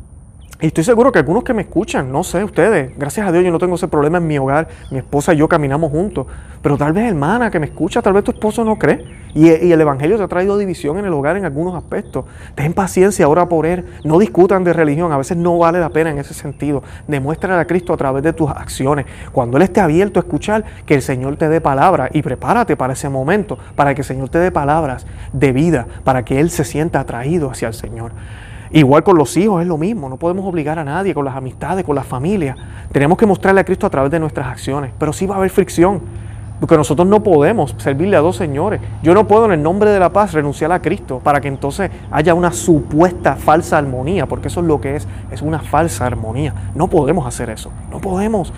Y 0.62 0.66
estoy 0.66 0.84
seguro 0.84 1.10
que 1.10 1.18
algunos 1.18 1.42
que 1.42 1.54
me 1.54 1.62
escuchan, 1.62 2.12
no 2.12 2.22
sé, 2.22 2.44
ustedes, 2.44 2.96
gracias 2.98 3.26
a 3.26 3.32
Dios 3.32 3.42
yo 3.42 3.50
no 3.50 3.58
tengo 3.58 3.76
ese 3.76 3.88
problema 3.88 4.18
en 4.18 4.26
mi 4.26 4.36
hogar, 4.36 4.68
mi 4.90 4.98
esposa 4.98 5.32
y 5.32 5.38
yo 5.38 5.48
caminamos 5.48 5.90
juntos, 5.90 6.26
pero 6.60 6.76
tal 6.76 6.92
vez 6.92 7.08
hermana 7.08 7.50
que 7.50 7.58
me 7.58 7.64
escucha, 7.64 8.02
tal 8.02 8.12
vez 8.12 8.24
tu 8.24 8.32
esposo 8.32 8.62
no 8.62 8.78
cree. 8.78 9.20
Y, 9.32 9.48
el 9.48 9.80
Evangelio 9.80 10.18
te 10.18 10.24
ha 10.24 10.28
traído 10.28 10.58
división 10.58 10.98
en 10.98 11.06
el 11.06 11.12
hogar 11.12 11.36
en 11.36 11.44
algunos 11.46 11.74
aspectos. 11.74 12.26
Ten 12.56 12.74
paciencia, 12.74 13.28
ora 13.28 13.48
por 13.48 13.64
él, 13.64 13.86
no 14.04 14.18
discutan 14.18 14.64
de 14.64 14.72
religión, 14.72 15.12
a 15.12 15.16
veces 15.16 15.36
no 15.36 15.56
vale 15.56 15.80
la 15.80 15.88
pena 15.88 16.10
en 16.10 16.18
ese 16.18 16.34
sentido. 16.34 16.82
Demuestra 17.06 17.58
a 17.58 17.64
Cristo 17.64 17.94
a 17.94 17.96
través 17.96 18.22
de 18.22 18.32
tus 18.32 18.50
acciones. 18.50 19.06
Cuando 19.32 19.56
Él 19.56 19.62
esté 19.62 19.80
abierto 19.80 20.20
a 20.20 20.24
escuchar, 20.24 20.64
que 20.84 20.94
el 20.94 21.02
Señor 21.02 21.36
te 21.36 21.48
dé 21.48 21.60
palabra 21.60 22.10
y 22.12 22.22
prepárate 22.22 22.76
para 22.76 22.92
ese 22.92 23.08
momento, 23.08 23.56
para 23.76 23.94
que 23.94 24.02
el 24.02 24.06
Señor 24.06 24.28
te 24.28 24.38
dé 24.38 24.50
palabras 24.50 25.06
de 25.32 25.52
vida, 25.52 25.86
para 26.04 26.24
que 26.24 26.40
Él 26.40 26.50
se 26.50 26.64
sienta 26.64 27.00
atraído 27.00 27.50
hacia 27.50 27.68
el 27.68 27.74
Señor. 27.74 28.12
Igual 28.72 29.02
con 29.02 29.16
los 29.16 29.36
hijos 29.36 29.62
es 29.62 29.66
lo 29.66 29.76
mismo, 29.76 30.08
no 30.08 30.16
podemos 30.16 30.46
obligar 30.46 30.78
a 30.78 30.84
nadie, 30.84 31.12
con 31.12 31.24
las 31.24 31.34
amistades, 31.34 31.84
con 31.84 31.96
la 31.96 32.04
familia. 32.04 32.56
Tenemos 32.92 33.18
que 33.18 33.26
mostrarle 33.26 33.60
a 33.60 33.64
Cristo 33.64 33.86
a 33.86 33.90
través 33.90 34.12
de 34.12 34.20
nuestras 34.20 34.46
acciones, 34.46 34.92
pero 34.96 35.12
sí 35.12 35.26
va 35.26 35.34
a 35.34 35.38
haber 35.38 35.50
fricción, 35.50 36.00
porque 36.60 36.76
nosotros 36.76 37.08
no 37.08 37.20
podemos 37.20 37.74
servirle 37.78 38.16
a 38.16 38.20
dos 38.20 38.36
señores. 38.36 38.80
Yo 39.02 39.12
no 39.12 39.26
puedo 39.26 39.46
en 39.46 39.52
el 39.52 39.62
nombre 39.62 39.90
de 39.90 39.98
la 39.98 40.12
paz 40.12 40.32
renunciar 40.34 40.70
a 40.70 40.80
Cristo 40.80 41.18
para 41.18 41.40
que 41.40 41.48
entonces 41.48 41.90
haya 42.12 42.32
una 42.34 42.52
supuesta 42.52 43.34
falsa 43.34 43.76
armonía, 43.76 44.26
porque 44.26 44.46
eso 44.46 44.60
es 44.60 44.66
lo 44.66 44.80
que 44.80 44.94
es, 44.94 45.08
es 45.32 45.42
una 45.42 45.58
falsa 45.58 46.06
armonía. 46.06 46.54
No 46.76 46.86
podemos 46.86 47.26
hacer 47.26 47.50
eso, 47.50 47.72
no 47.90 48.00
podemos. 48.00 48.52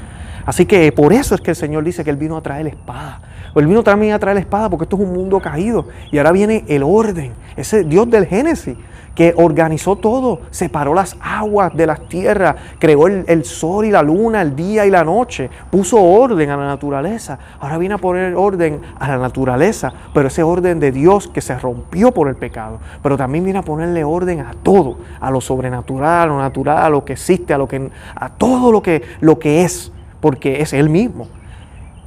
Así 0.44 0.66
que 0.66 0.92
por 0.92 1.14
eso 1.14 1.34
es 1.34 1.40
que 1.40 1.52
el 1.52 1.56
Señor 1.56 1.84
dice 1.84 2.04
que 2.04 2.10
Él 2.10 2.16
vino 2.16 2.36
a 2.36 2.42
traer 2.42 2.64
la 2.64 2.70
espada. 2.70 3.20
Él 3.54 3.66
vino 3.66 3.82
también 3.82 4.12
a 4.12 4.18
traer 4.18 4.34
la 4.34 4.40
espada 4.40 4.68
porque 4.68 4.84
esto 4.84 4.96
es 4.96 5.02
un 5.02 5.12
mundo 5.14 5.40
caído. 5.40 5.86
Y 6.10 6.18
ahora 6.18 6.32
viene 6.32 6.64
el 6.68 6.82
orden, 6.82 7.32
ese 7.56 7.84
Dios 7.84 8.10
del 8.10 8.26
Génesis 8.26 8.76
que 9.14 9.34
organizó 9.36 9.96
todo, 9.96 10.40
separó 10.50 10.94
las 10.94 11.16
aguas 11.20 11.74
de 11.74 11.86
las 11.86 12.08
tierras, 12.08 12.56
creó 12.78 13.06
el, 13.06 13.44
sol 13.44 13.84
y 13.84 13.90
la 13.90 14.02
luna, 14.02 14.42
el 14.42 14.56
día 14.56 14.86
y 14.86 14.90
la 14.90 15.04
noche, 15.04 15.50
puso 15.70 16.02
orden 16.02 16.50
a 16.50 16.56
la 16.56 16.66
naturaleza. 16.66 17.38
Ahora 17.60 17.78
viene 17.78 17.94
a 17.94 17.98
poner 17.98 18.34
orden 18.34 18.80
a 18.98 19.08
la 19.08 19.18
naturaleza, 19.18 19.92
pero 20.14 20.28
ese 20.28 20.42
orden 20.42 20.80
de 20.80 20.92
Dios 20.92 21.28
que 21.28 21.40
se 21.40 21.58
rompió 21.58 22.12
por 22.12 22.28
el 22.28 22.36
pecado, 22.36 22.78
pero 23.02 23.16
también 23.16 23.44
viene 23.44 23.58
a 23.58 23.62
ponerle 23.62 24.04
orden 24.04 24.40
a 24.40 24.54
todo, 24.62 24.98
a 25.20 25.30
lo 25.30 25.40
sobrenatural, 25.40 26.22
a 26.22 26.26
lo 26.26 26.38
natural, 26.38 26.78
a 26.78 26.88
lo 26.88 27.04
que 27.04 27.12
existe, 27.12 27.52
a 27.52 27.58
lo 27.58 27.68
que 27.68 27.90
a 28.14 28.28
todo 28.30 28.72
lo 28.72 28.82
que 28.82 29.02
lo 29.20 29.38
que 29.38 29.62
es, 29.62 29.92
porque 30.20 30.62
es 30.62 30.72
él 30.72 30.88
mismo. 30.88 31.28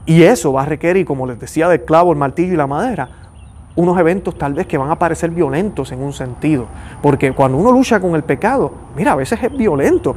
Y 0.05 0.23
eso 0.23 0.53
va 0.53 0.63
a 0.63 0.65
requerir, 0.65 1.05
como 1.05 1.25
les 1.25 1.39
decía, 1.39 1.67
del 1.67 1.83
clavo, 1.83 2.11
el 2.11 2.17
martillo 2.17 2.53
y 2.53 2.57
la 2.57 2.67
madera, 2.67 3.09
unos 3.75 3.97
eventos 3.99 4.37
tal 4.37 4.53
vez 4.53 4.67
que 4.67 4.77
van 4.77 4.89
a 4.89 4.97
parecer 4.97 5.31
violentos 5.31 5.91
en 5.91 6.01
un 6.01 6.13
sentido. 6.13 6.67
Porque 7.01 7.31
cuando 7.33 7.57
uno 7.57 7.71
lucha 7.71 7.99
con 7.99 8.15
el 8.15 8.23
pecado, 8.23 8.71
mira, 8.95 9.11
a 9.11 9.15
veces 9.15 9.41
es 9.41 9.55
violento. 9.55 10.15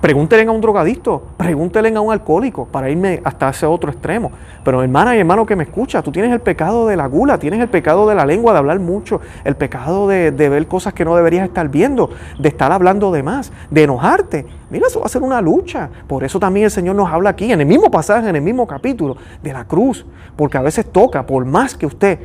Pregúntenle 0.00 0.46
a 0.46 0.52
un 0.52 0.60
drogadicto, 0.60 1.22
pregúntenle 1.38 1.96
a 1.96 2.00
un 2.00 2.12
alcohólico 2.12 2.66
para 2.66 2.90
irme 2.90 3.20
hasta 3.24 3.48
ese 3.48 3.64
otro 3.64 3.90
extremo. 3.90 4.30
Pero 4.62 4.82
hermana 4.82 5.16
y 5.16 5.20
hermano 5.20 5.46
que 5.46 5.56
me 5.56 5.64
escucha, 5.64 6.02
tú 6.02 6.12
tienes 6.12 6.30
el 6.32 6.40
pecado 6.40 6.86
de 6.86 6.96
la 6.96 7.06
gula, 7.06 7.38
tienes 7.38 7.60
el 7.60 7.68
pecado 7.68 8.06
de 8.06 8.14
la 8.14 8.26
lengua, 8.26 8.52
de 8.52 8.58
hablar 8.58 8.78
mucho, 8.78 9.22
el 9.42 9.56
pecado 9.56 10.06
de, 10.06 10.32
de 10.32 10.48
ver 10.50 10.68
cosas 10.68 10.92
que 10.92 11.04
no 11.04 11.16
deberías 11.16 11.48
estar 11.48 11.68
viendo, 11.70 12.10
de 12.38 12.48
estar 12.48 12.72
hablando 12.72 13.10
de 13.10 13.22
más, 13.22 13.50
de 13.70 13.84
enojarte. 13.84 14.46
Mira, 14.68 14.86
eso 14.86 15.00
va 15.00 15.06
a 15.06 15.08
ser 15.08 15.22
una 15.22 15.40
lucha. 15.40 15.88
Por 16.06 16.24
eso 16.24 16.38
también 16.38 16.64
el 16.64 16.70
Señor 16.70 16.94
nos 16.94 17.10
habla 17.10 17.30
aquí, 17.30 17.50
en 17.50 17.62
el 17.62 17.66
mismo 17.66 17.90
pasaje, 17.90 18.28
en 18.28 18.36
el 18.36 18.42
mismo 18.42 18.66
capítulo, 18.66 19.16
de 19.42 19.52
la 19.54 19.64
cruz. 19.64 20.04
Porque 20.36 20.58
a 20.58 20.62
veces 20.62 20.84
toca, 20.92 21.24
por 21.24 21.46
más 21.46 21.74
que 21.74 21.86
usted 21.86 22.18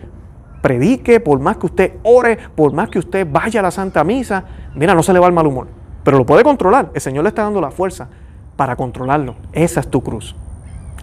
predique, 0.61 1.19
por 1.19 1.39
más 1.39 1.57
que 1.57 1.65
usted 1.65 1.93
ore, 2.03 2.37
por 2.55 2.73
más 2.73 2.89
que 2.89 2.99
usted 2.99 3.27
vaya 3.29 3.59
a 3.59 3.63
la 3.63 3.71
Santa 3.71 4.03
Misa, 4.03 4.43
mira, 4.75 4.93
no 4.93 5.03
se 5.03 5.13
le 5.13 5.19
va 5.19 5.27
el 5.27 5.33
mal 5.33 5.47
humor. 5.47 5.67
Pero 6.03 6.17
lo 6.17 6.25
puede 6.25 6.43
controlar. 6.43 6.91
El 6.93 7.01
Señor 7.01 7.23
le 7.23 7.29
está 7.29 7.43
dando 7.43 7.61
la 7.61 7.71
fuerza 7.71 8.07
para 8.55 8.75
controlarlo. 8.75 9.35
Esa 9.53 9.79
es 9.79 9.89
tu 9.89 10.01
cruz. 10.01 10.35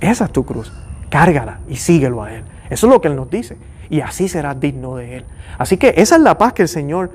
Esa 0.01 0.27
es 0.27 0.33
tu 0.33 0.45
cruz. 0.45 0.73
Cárgala 1.11 1.61
y 1.69 1.77
síguelo 1.77 2.23
a 2.23 2.33
Él. 2.33 2.45
Eso 2.71 2.87
es 2.87 2.93
lo 2.93 3.01
que 3.01 3.09
Él 3.09 3.17
nos 3.17 3.31
dice. 3.31 3.57
Y 3.91 4.01
así 4.01 4.29
serás 4.29 4.61
digno 4.61 4.97
de 4.97 5.19
Él. 5.19 5.25
Así 5.59 5.77
que 5.77 5.95
esa 5.97 6.17
es 6.17 6.23
la 6.23 6.37
paz 6.37 6.53
que 6.53 6.63
el 6.63 6.69
Señor 6.69 7.11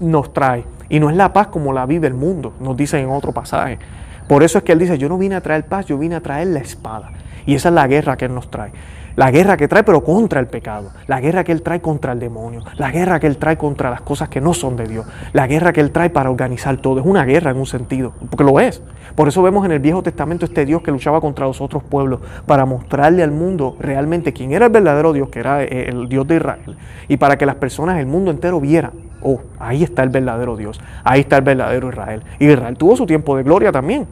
nos 0.00 0.32
trae. 0.32 0.64
Y 0.88 1.00
no 1.00 1.10
es 1.10 1.16
la 1.16 1.32
paz 1.32 1.48
como 1.48 1.72
la 1.72 1.84
vive 1.86 2.06
el 2.06 2.14
mundo, 2.14 2.54
nos 2.60 2.76
dice 2.76 2.98
en 2.98 3.10
otro 3.10 3.32
pasaje. 3.32 3.78
Por 4.26 4.42
eso 4.42 4.58
es 4.58 4.64
que 4.64 4.72
Él 4.72 4.78
dice, 4.78 4.98
yo 4.98 5.08
no 5.08 5.18
vine 5.18 5.34
a 5.34 5.40
traer 5.40 5.66
paz, 5.66 5.86
yo 5.86 5.98
vine 5.98 6.14
a 6.14 6.20
traer 6.20 6.48
la 6.48 6.60
espada. 6.60 7.12
Y 7.46 7.54
esa 7.54 7.68
es 7.68 7.74
la 7.74 7.86
guerra 7.86 8.16
que 8.16 8.26
Él 8.26 8.34
nos 8.34 8.50
trae. 8.50 8.72
La 9.18 9.32
guerra 9.32 9.56
que 9.56 9.66
trae, 9.66 9.82
pero 9.82 10.04
contra 10.04 10.38
el 10.38 10.46
pecado. 10.46 10.92
La 11.08 11.20
guerra 11.20 11.42
que 11.42 11.50
Él 11.50 11.62
trae 11.62 11.80
contra 11.80 12.12
el 12.12 12.20
demonio. 12.20 12.62
La 12.76 12.92
guerra 12.92 13.18
que 13.18 13.26
Él 13.26 13.36
trae 13.36 13.56
contra 13.56 13.90
las 13.90 14.00
cosas 14.02 14.28
que 14.28 14.40
no 14.40 14.54
son 14.54 14.76
de 14.76 14.86
Dios. 14.86 15.06
La 15.32 15.48
guerra 15.48 15.72
que 15.72 15.80
Él 15.80 15.90
trae 15.90 16.08
para 16.08 16.30
organizar 16.30 16.76
todo. 16.76 17.00
Es 17.00 17.04
una 17.04 17.24
guerra 17.24 17.50
en 17.50 17.56
un 17.56 17.66
sentido, 17.66 18.12
porque 18.30 18.44
lo 18.44 18.60
es. 18.60 18.80
Por 19.16 19.26
eso 19.26 19.42
vemos 19.42 19.66
en 19.66 19.72
el 19.72 19.80
Viejo 19.80 20.04
Testamento 20.04 20.44
este 20.44 20.64
Dios 20.64 20.82
que 20.82 20.92
luchaba 20.92 21.20
contra 21.20 21.46
los 21.46 21.60
otros 21.60 21.82
pueblos 21.82 22.20
para 22.46 22.64
mostrarle 22.64 23.24
al 23.24 23.32
mundo 23.32 23.76
realmente 23.80 24.32
quién 24.32 24.52
era 24.52 24.66
el 24.66 24.72
verdadero 24.72 25.12
Dios, 25.12 25.30
que 25.30 25.40
era 25.40 25.64
eh, 25.64 25.88
el 25.88 26.08
Dios 26.08 26.24
de 26.28 26.36
Israel. 26.36 26.76
Y 27.08 27.16
para 27.16 27.36
que 27.36 27.44
las 27.44 27.56
personas, 27.56 27.98
el 27.98 28.06
mundo 28.06 28.30
entero 28.30 28.60
vieran, 28.60 28.92
oh, 29.20 29.40
ahí 29.58 29.82
está 29.82 30.04
el 30.04 30.10
verdadero 30.10 30.56
Dios. 30.56 30.80
Ahí 31.02 31.22
está 31.22 31.38
el 31.38 31.42
verdadero 31.42 31.88
Israel. 31.88 32.22
Y 32.38 32.46
Israel 32.46 32.76
tuvo 32.76 32.94
su 32.94 33.04
tiempo 33.04 33.36
de 33.36 33.42
gloria 33.42 33.72
también, 33.72 34.06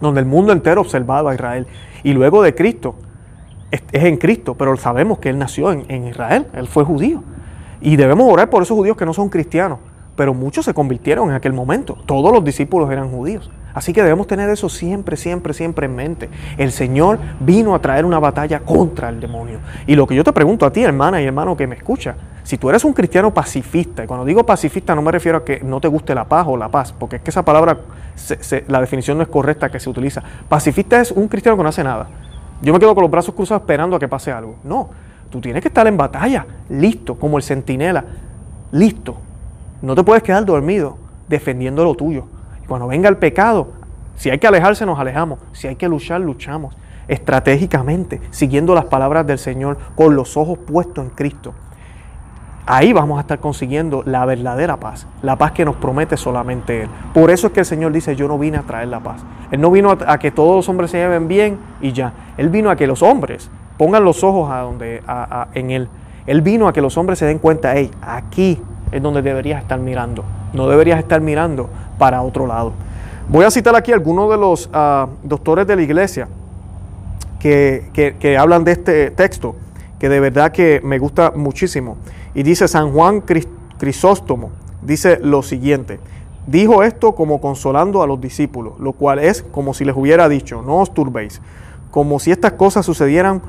donde 0.00 0.18
el 0.18 0.26
mundo 0.26 0.52
entero 0.52 0.80
observaba 0.80 1.30
a 1.30 1.34
Israel. 1.34 1.68
Y 2.02 2.12
luego 2.12 2.42
de 2.42 2.56
Cristo, 2.56 2.96
es, 3.72 3.82
en 3.92 4.18
Cristo, 4.18 4.54
pero 4.54 4.76
sabemos 4.76 5.18
que 5.18 5.30
Él 5.30 5.38
nació 5.38 5.72
en, 5.72 6.06
Israel, 6.06 6.46
Él 6.52 6.68
fue 6.68 6.84
judío. 6.84 7.24
Y 7.80 7.96
debemos 7.96 8.30
orar 8.30 8.48
por 8.50 8.62
esos 8.62 8.76
judíos 8.76 8.96
que 8.96 9.06
no 9.06 9.14
son 9.14 9.28
cristianos, 9.28 9.78
pero 10.14 10.34
muchos 10.34 10.64
se 10.64 10.74
convirtieron 10.74 11.30
en 11.30 11.34
aquel 11.34 11.52
momento. 11.52 11.98
Todos 12.06 12.32
los 12.32 12.44
discípulos 12.44 12.90
eran 12.92 13.10
judíos. 13.10 13.50
Así 13.74 13.94
que 13.94 14.02
debemos 14.02 14.26
tener 14.26 14.50
eso 14.50 14.68
siempre, 14.68 15.16
siempre, 15.16 15.54
siempre 15.54 15.86
en 15.86 15.96
mente. 15.96 16.28
El 16.58 16.70
Señor 16.70 17.18
vino 17.40 17.74
a 17.74 17.78
traer 17.80 18.04
una 18.04 18.18
batalla 18.18 18.60
contra 18.60 19.08
el 19.08 19.18
demonio. 19.18 19.58
Y 19.86 19.96
lo 19.96 20.06
que 20.06 20.14
yo 20.14 20.22
te 20.22 20.32
pregunto 20.32 20.66
a 20.66 20.72
ti, 20.72 20.84
hermana 20.84 21.22
y 21.22 21.24
hermano 21.24 21.56
que 21.56 21.66
me 21.66 21.74
escucha, 21.74 22.14
si 22.44 22.58
tú 22.58 22.68
eres 22.68 22.84
un 22.84 22.92
cristiano 22.92 23.32
pacifista, 23.32 24.04
y 24.04 24.06
cuando 24.06 24.26
digo 24.26 24.44
pacifista 24.44 24.94
no 24.94 25.00
me 25.00 25.10
refiero 25.10 25.38
a 25.38 25.44
que 25.44 25.60
no 25.60 25.80
te 25.80 25.88
guste 25.88 26.14
la 26.14 26.26
paz 26.26 26.46
o 26.46 26.56
la 26.58 26.68
paz, 26.68 26.92
porque 26.92 27.16
es 27.16 27.22
que 27.22 27.30
esa 27.30 27.44
palabra, 27.44 27.78
la 28.68 28.80
definición 28.80 29.16
no 29.16 29.22
es 29.22 29.30
correcta 29.30 29.70
que 29.70 29.80
se 29.80 29.88
utiliza. 29.88 30.22
Pacifista 30.48 31.00
es 31.00 31.10
un 31.10 31.28
cristiano 31.28 31.56
que 31.56 31.62
no 31.62 31.70
hace 31.70 31.82
nada 31.82 32.08
yo 32.62 32.72
me 32.72 32.78
quedo 32.78 32.94
con 32.94 33.02
los 33.02 33.10
brazos 33.10 33.34
cruzados 33.34 33.62
esperando 33.62 33.96
a 33.96 33.98
que 33.98 34.08
pase 34.08 34.32
algo. 34.32 34.56
No, 34.64 34.90
tú 35.30 35.40
tienes 35.40 35.62
que 35.62 35.68
estar 35.68 35.86
en 35.86 35.96
batalla, 35.96 36.46
listo, 36.68 37.16
como 37.16 37.36
el 37.36 37.42
centinela, 37.42 38.04
listo. 38.70 39.16
No 39.82 39.94
te 39.94 40.04
puedes 40.04 40.22
quedar 40.22 40.44
dormido 40.44 40.96
defendiendo 41.28 41.84
lo 41.84 41.94
tuyo. 41.94 42.24
Cuando 42.68 42.86
venga 42.86 43.08
el 43.08 43.16
pecado, 43.16 43.68
si 44.16 44.30
hay 44.30 44.38
que 44.38 44.46
alejarse, 44.46 44.86
nos 44.86 44.98
alejamos. 44.98 45.40
Si 45.52 45.66
hay 45.66 45.76
que 45.76 45.88
luchar, 45.88 46.20
luchamos. 46.20 46.76
Estratégicamente, 47.08 48.20
siguiendo 48.30 48.74
las 48.74 48.84
palabras 48.84 49.26
del 49.26 49.38
Señor, 49.38 49.78
con 49.96 50.14
los 50.14 50.36
ojos 50.36 50.58
puestos 50.58 51.04
en 51.04 51.10
Cristo. 51.10 51.52
Ahí 52.64 52.92
vamos 52.92 53.18
a 53.18 53.22
estar 53.22 53.40
consiguiendo 53.40 54.04
la 54.06 54.24
verdadera 54.24 54.76
paz, 54.76 55.08
la 55.20 55.36
paz 55.36 55.50
que 55.50 55.64
nos 55.64 55.74
promete 55.76 56.16
solamente 56.16 56.82
Él. 56.82 56.88
Por 57.12 57.30
eso 57.30 57.48
es 57.48 57.52
que 57.52 57.60
el 57.60 57.66
Señor 57.66 57.90
dice, 57.90 58.14
yo 58.14 58.28
no 58.28 58.38
vine 58.38 58.58
a 58.58 58.62
traer 58.62 58.86
la 58.86 59.00
paz. 59.00 59.22
Él 59.50 59.60
no 59.60 59.70
vino 59.70 59.90
a, 59.90 60.18
que 60.18 60.30
todos 60.30 60.54
los 60.54 60.68
hombres 60.68 60.92
se 60.92 60.98
lleven 60.98 61.26
bien 61.26 61.58
y 61.80 61.92
ya. 61.92 62.12
Él 62.36 62.50
vino 62.50 62.70
a 62.70 62.76
que 62.76 62.86
los 62.86 63.02
hombres 63.02 63.50
pongan 63.78 64.04
los 64.04 64.22
ojos 64.22 64.48
a 64.52 64.58
donde, 64.58 65.02
en 65.54 65.70
Él. 65.72 65.88
Él 66.26 66.40
vino 66.40 66.68
a 66.68 66.72
que 66.72 66.80
los 66.80 66.96
hombres 66.96 67.18
se 67.18 67.26
den 67.26 67.40
cuenta, 67.40 67.72
hey, 67.74 67.90
aquí 68.00 68.62
es 68.92 69.02
donde 69.02 69.22
deberías 69.22 69.60
estar 69.60 69.80
mirando. 69.80 70.24
No 70.52 70.68
deberías 70.68 71.00
estar 71.00 71.20
mirando 71.20 71.68
para 71.98 72.22
otro 72.22 72.46
lado. 72.46 72.72
Voy 73.28 73.44
a 73.44 73.50
citar 73.50 73.74
aquí 73.74 73.90
algunos 73.90 74.30
de 74.30 74.36
los 74.36 74.70
ah, 74.72 75.08
doctores 75.24 75.66
de 75.66 75.74
la 75.74 75.82
iglesia 75.82 76.28
que, 77.40 77.90
que 77.92 78.38
hablan 78.38 78.62
de 78.62 78.72
este 78.72 79.10
texto, 79.10 79.56
que 79.98 80.08
de 80.08 80.20
verdad 80.20 80.52
que 80.52 80.80
me 80.84 81.00
gusta 81.00 81.32
muchísimo. 81.34 81.96
Y 82.34 82.42
dice 82.42 82.66
San 82.68 82.92
Juan 82.92 83.22
Crisóstomo, 83.78 84.50
dice 84.80 85.18
lo 85.22 85.42
siguiente, 85.42 86.00
dijo 86.46 86.82
esto 86.82 87.14
como 87.14 87.40
consolando 87.40 88.02
a 88.02 88.06
los 88.06 88.20
discípulos, 88.20 88.74
lo 88.78 88.92
cual 88.92 89.18
es 89.18 89.42
como 89.42 89.74
si 89.74 89.84
les 89.84 89.96
hubiera 89.96 90.28
dicho, 90.28 90.62
no 90.62 90.78
os 90.78 90.94
turbéis, 90.94 91.40
como 91.90 92.18
si 92.18 92.30
estas 92.30 92.52
cosas 92.52 92.86
sucedieran 92.86 93.42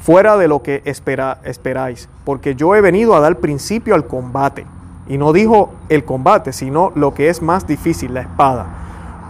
fuera 0.00 0.36
de 0.36 0.48
lo 0.48 0.62
que 0.62 0.82
esperáis, 0.84 2.08
porque 2.24 2.54
yo 2.54 2.74
he 2.74 2.80
venido 2.80 3.14
a 3.14 3.20
dar 3.20 3.36
principio 3.36 3.94
al 3.94 4.06
combate. 4.06 4.66
Y 5.08 5.16
no 5.16 5.32
dijo 5.32 5.72
el 5.88 6.04
combate, 6.04 6.52
sino 6.52 6.92
lo 6.94 7.14
que 7.14 7.30
es 7.30 7.40
más 7.40 7.66
difícil, 7.66 8.12
la 8.12 8.20
espada. 8.20 8.66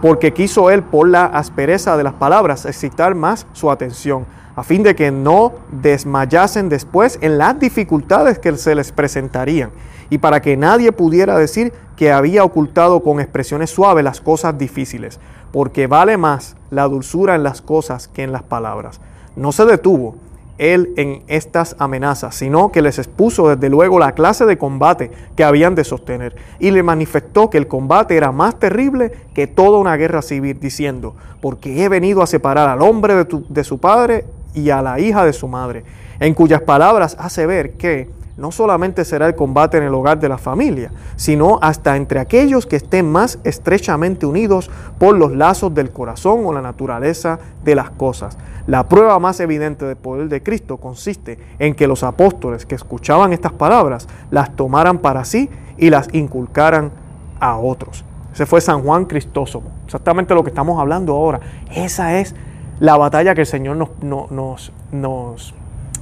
Porque 0.01 0.33
quiso 0.33 0.69
él, 0.69 0.83
por 0.83 1.07
la 1.07 1.25
aspereza 1.25 1.95
de 1.95 2.03
las 2.03 2.13
palabras, 2.13 2.65
excitar 2.65 3.15
más 3.15 3.47
su 3.53 3.71
atención 3.71 4.25
a 4.59 4.63
fin 4.63 4.83
de 4.83 4.93
que 4.93 5.09
no 5.09 5.53
desmayasen 5.71 6.67
después 6.67 7.17
en 7.21 7.37
las 7.37 7.57
dificultades 7.57 8.39
que 8.39 8.57
se 8.57 8.75
les 8.75 8.91
presentarían, 8.91 9.71
y 10.09 10.17
para 10.17 10.41
que 10.41 10.57
nadie 10.57 10.91
pudiera 10.91 11.37
decir 11.37 11.71
que 11.95 12.11
había 12.11 12.43
ocultado 12.43 12.99
con 12.99 13.21
expresiones 13.21 13.69
suaves 13.69 14.03
las 14.03 14.19
cosas 14.19 14.57
difíciles, 14.57 15.17
porque 15.53 15.87
vale 15.87 16.17
más 16.17 16.57
la 16.71 16.89
dulzura 16.89 17.35
en 17.35 17.43
las 17.43 17.61
cosas 17.61 18.09
que 18.09 18.23
en 18.23 18.33
las 18.33 18.43
palabras. 18.43 18.99
No 19.37 19.53
se 19.53 19.63
detuvo 19.63 20.15
él 20.57 20.91
en 20.97 21.23
estas 21.27 21.77
amenazas, 21.79 22.35
sino 22.35 22.69
que 22.69 22.81
les 22.81 22.99
expuso 22.99 23.47
desde 23.47 23.69
luego 23.69 23.97
la 23.97 24.11
clase 24.11 24.45
de 24.45 24.57
combate 24.57 25.09
que 25.37 25.45
habían 25.45 25.73
de 25.73 25.85
sostener 25.85 26.35
y 26.59 26.71
le 26.71 26.83
manifestó 26.83 27.49
que 27.49 27.57
el 27.57 27.69
combate 27.69 28.17
era 28.17 28.33
más 28.33 28.59
terrible 28.59 29.13
que 29.33 29.47
toda 29.47 29.79
una 29.79 29.95
guerra 29.95 30.21
civil, 30.21 30.59
diciendo, 30.59 31.15
porque 31.39 31.81
he 31.81 31.87
venido 31.87 32.21
a 32.21 32.27
separar 32.27 32.67
al 32.67 32.81
hombre 32.81 33.15
de, 33.15 33.41
de 33.47 33.63
su 33.63 33.77
padre 33.77 34.25
y 34.53 34.69
a 34.69 34.81
la 34.81 34.99
hija 34.99 35.25
de 35.25 35.33
su 35.33 35.47
madre, 35.47 35.83
en 36.19 36.33
cuyas 36.33 36.61
palabras 36.61 37.15
hace 37.19 37.45
ver 37.45 37.73
que 37.73 38.09
no 38.39 38.51
solamente 38.51 39.03
será 39.03 39.27
el 39.27 39.35
combate 39.35 39.77
en 39.77 39.83
el 39.83 39.93
hogar 39.93 40.19
de 40.19 40.29
la 40.29 40.37
familia, 40.37 40.91
sino 41.17 41.59
hasta 41.61 41.97
entre 41.97 42.19
aquellos 42.19 42.65
que 42.65 42.77
estén 42.77 43.11
más 43.11 43.37
estrechamente 43.43 44.25
unidos 44.25 44.71
por 44.97 45.17
los 45.17 45.35
lazos 45.35 45.73
del 45.75 45.91
corazón 45.91 46.45
o 46.45 46.53
la 46.53 46.61
naturaleza 46.61 47.39
de 47.63 47.75
las 47.75 47.89
cosas. 47.89 48.37
La 48.65 48.87
prueba 48.87 49.19
más 49.19 49.39
evidente 49.41 49.85
del 49.85 49.97
poder 49.97 50.29
de 50.29 50.41
Cristo 50.41 50.77
consiste 50.77 51.37
en 51.59 51.75
que 51.75 51.87
los 51.87 52.03
apóstoles 52.03 52.65
que 52.65 52.75
escuchaban 52.75 53.33
estas 53.33 53.51
palabras 53.51 54.07
las 54.31 54.55
tomaran 54.55 54.99
para 54.99 55.25
sí 55.25 55.49
y 55.77 55.89
las 55.89 56.07
inculcaran 56.13 56.91
a 57.39 57.57
otros. 57.57 58.05
Ese 58.33 58.45
fue 58.45 58.61
San 58.61 58.83
Juan 58.83 59.05
Cristóstomo, 59.05 59.69
exactamente 59.85 60.33
lo 60.33 60.43
que 60.43 60.49
estamos 60.49 60.79
hablando 60.79 61.13
ahora. 61.13 61.41
Esa 61.75 62.19
es 62.19 62.35
la 62.79 62.97
batalla 62.97 63.35
que 63.35 63.41
el 63.41 63.47
Señor 63.47 63.77
nos, 63.77 63.89
nos, 64.31 64.71
nos, 64.91 65.53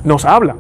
nos 0.03 0.25
habla. 0.25 0.55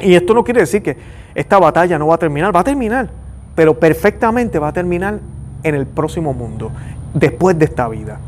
Y 0.00 0.14
esto 0.14 0.34
no 0.34 0.42
quiere 0.44 0.60
decir 0.60 0.82
que 0.82 0.96
esta 1.34 1.58
batalla 1.58 1.98
no 1.98 2.06
va 2.08 2.16
a 2.16 2.18
terminar, 2.18 2.54
va 2.54 2.60
a 2.60 2.64
terminar, 2.64 3.08
pero 3.54 3.78
perfectamente 3.78 4.58
va 4.58 4.68
a 4.68 4.72
terminar 4.72 5.18
en 5.62 5.74
el 5.74 5.86
próximo 5.86 6.32
mundo, 6.32 6.70
después 7.12 7.58
de 7.58 7.66
esta 7.66 7.88
vida. 7.88 8.18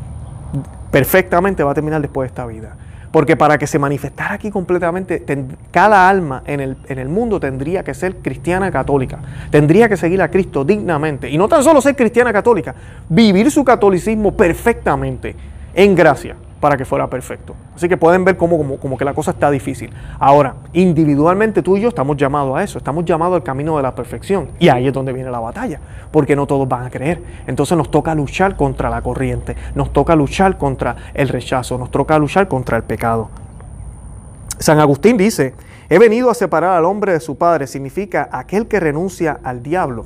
Perfectamente 0.91 1.63
va 1.63 1.71
a 1.71 1.73
terminar 1.73 2.01
después 2.01 2.25
de 2.25 2.29
esta 2.29 2.45
vida. 2.45 2.75
Porque 3.11 3.37
para 3.37 3.57
que 3.57 3.67
se 3.67 3.79
manifestara 3.79 4.35
aquí 4.35 4.51
completamente, 4.51 5.23
cada 5.71 6.09
alma 6.09 6.43
en 6.45 6.59
el, 6.59 6.77
en 6.87 6.99
el, 6.99 7.07
mundo 7.07 7.39
tendría 7.39 7.83
que 7.83 7.93
ser 7.93 8.17
cristiana 8.17 8.69
católica. 8.69 9.19
Tendría 9.49 9.87
que 9.87 9.97
seguir 9.97 10.21
a 10.21 10.29
Cristo 10.29 10.65
dignamente. 10.65 11.29
Y 11.29 11.37
no 11.37 11.47
tan 11.47 11.63
solo 11.63 11.81
ser 11.81 11.95
cristiana 11.95 12.33
católica, 12.33 12.75
vivir 13.07 13.49
su 13.49 13.63
catolicismo 13.63 14.35
perfectamente, 14.35 15.35
en 15.73 15.95
gracia 15.95 16.35
para 16.59 16.75
que 16.75 16.85
fuera 16.85 17.07
perfecto. 17.07 17.55
Así 17.75 17.87
que 17.87 17.97
pueden 17.97 18.25
ver 18.25 18.37
cómo, 18.37 18.77
como, 18.77 18.97
que 18.97 19.05
la 19.05 19.13
cosa 19.13 19.31
está 19.31 19.51
difícil. 19.51 19.91
Ahora, 20.19 20.55
individualmente 20.73 21.61
tú 21.61 21.77
y 21.77 21.81
yo 21.81 21.89
estamos 21.89 22.17
llamados 22.17 22.57
a 22.57 22.63
eso, 22.63 22.77
estamos 22.79 23.05
llamados 23.05 23.35
al 23.35 23.43
camino 23.43 23.77
de 23.77 23.83
la 23.83 23.93
perfección. 23.93 24.49
Y 24.59 24.69
ahí 24.69 24.87
es 24.87 24.93
donde 24.93 25.13
viene 25.13 25.29
la 25.29 25.39
batalla, 25.39 25.79
porque 26.11 26.35
no 26.35 26.47
todos 26.47 26.67
van 26.67 26.85
a 26.85 26.89
creer. 26.89 27.21
Entonces 27.45 27.77
nos 27.77 27.91
toca 27.91 28.15
luchar 28.15 28.55
contra 28.55 28.89
la 28.89 29.01
corriente, 29.01 29.55
nos 29.75 29.93
toca 29.93 30.15
luchar 30.15 30.57
contra 30.57 30.95
el 31.13 31.29
rechazo, 31.29 31.77
nos 31.77 31.91
toca 31.91 32.17
luchar 32.17 32.47
contra 32.47 32.77
el 32.77 32.83
pecado. 32.83 33.29
San 34.57 34.79
Agustín 34.79 35.17
dice, 35.17 35.53
he 35.89 35.99
venido 35.99 36.31
a 36.31 36.33
separar 36.33 36.75
al 36.75 36.85
hombre 36.85 37.13
de 37.13 37.19
su 37.19 37.37
padre, 37.37 37.67
significa 37.67 38.27
aquel 38.31 38.67
que 38.67 38.79
renuncia 38.79 39.39
al 39.43 39.61
diablo, 39.61 40.05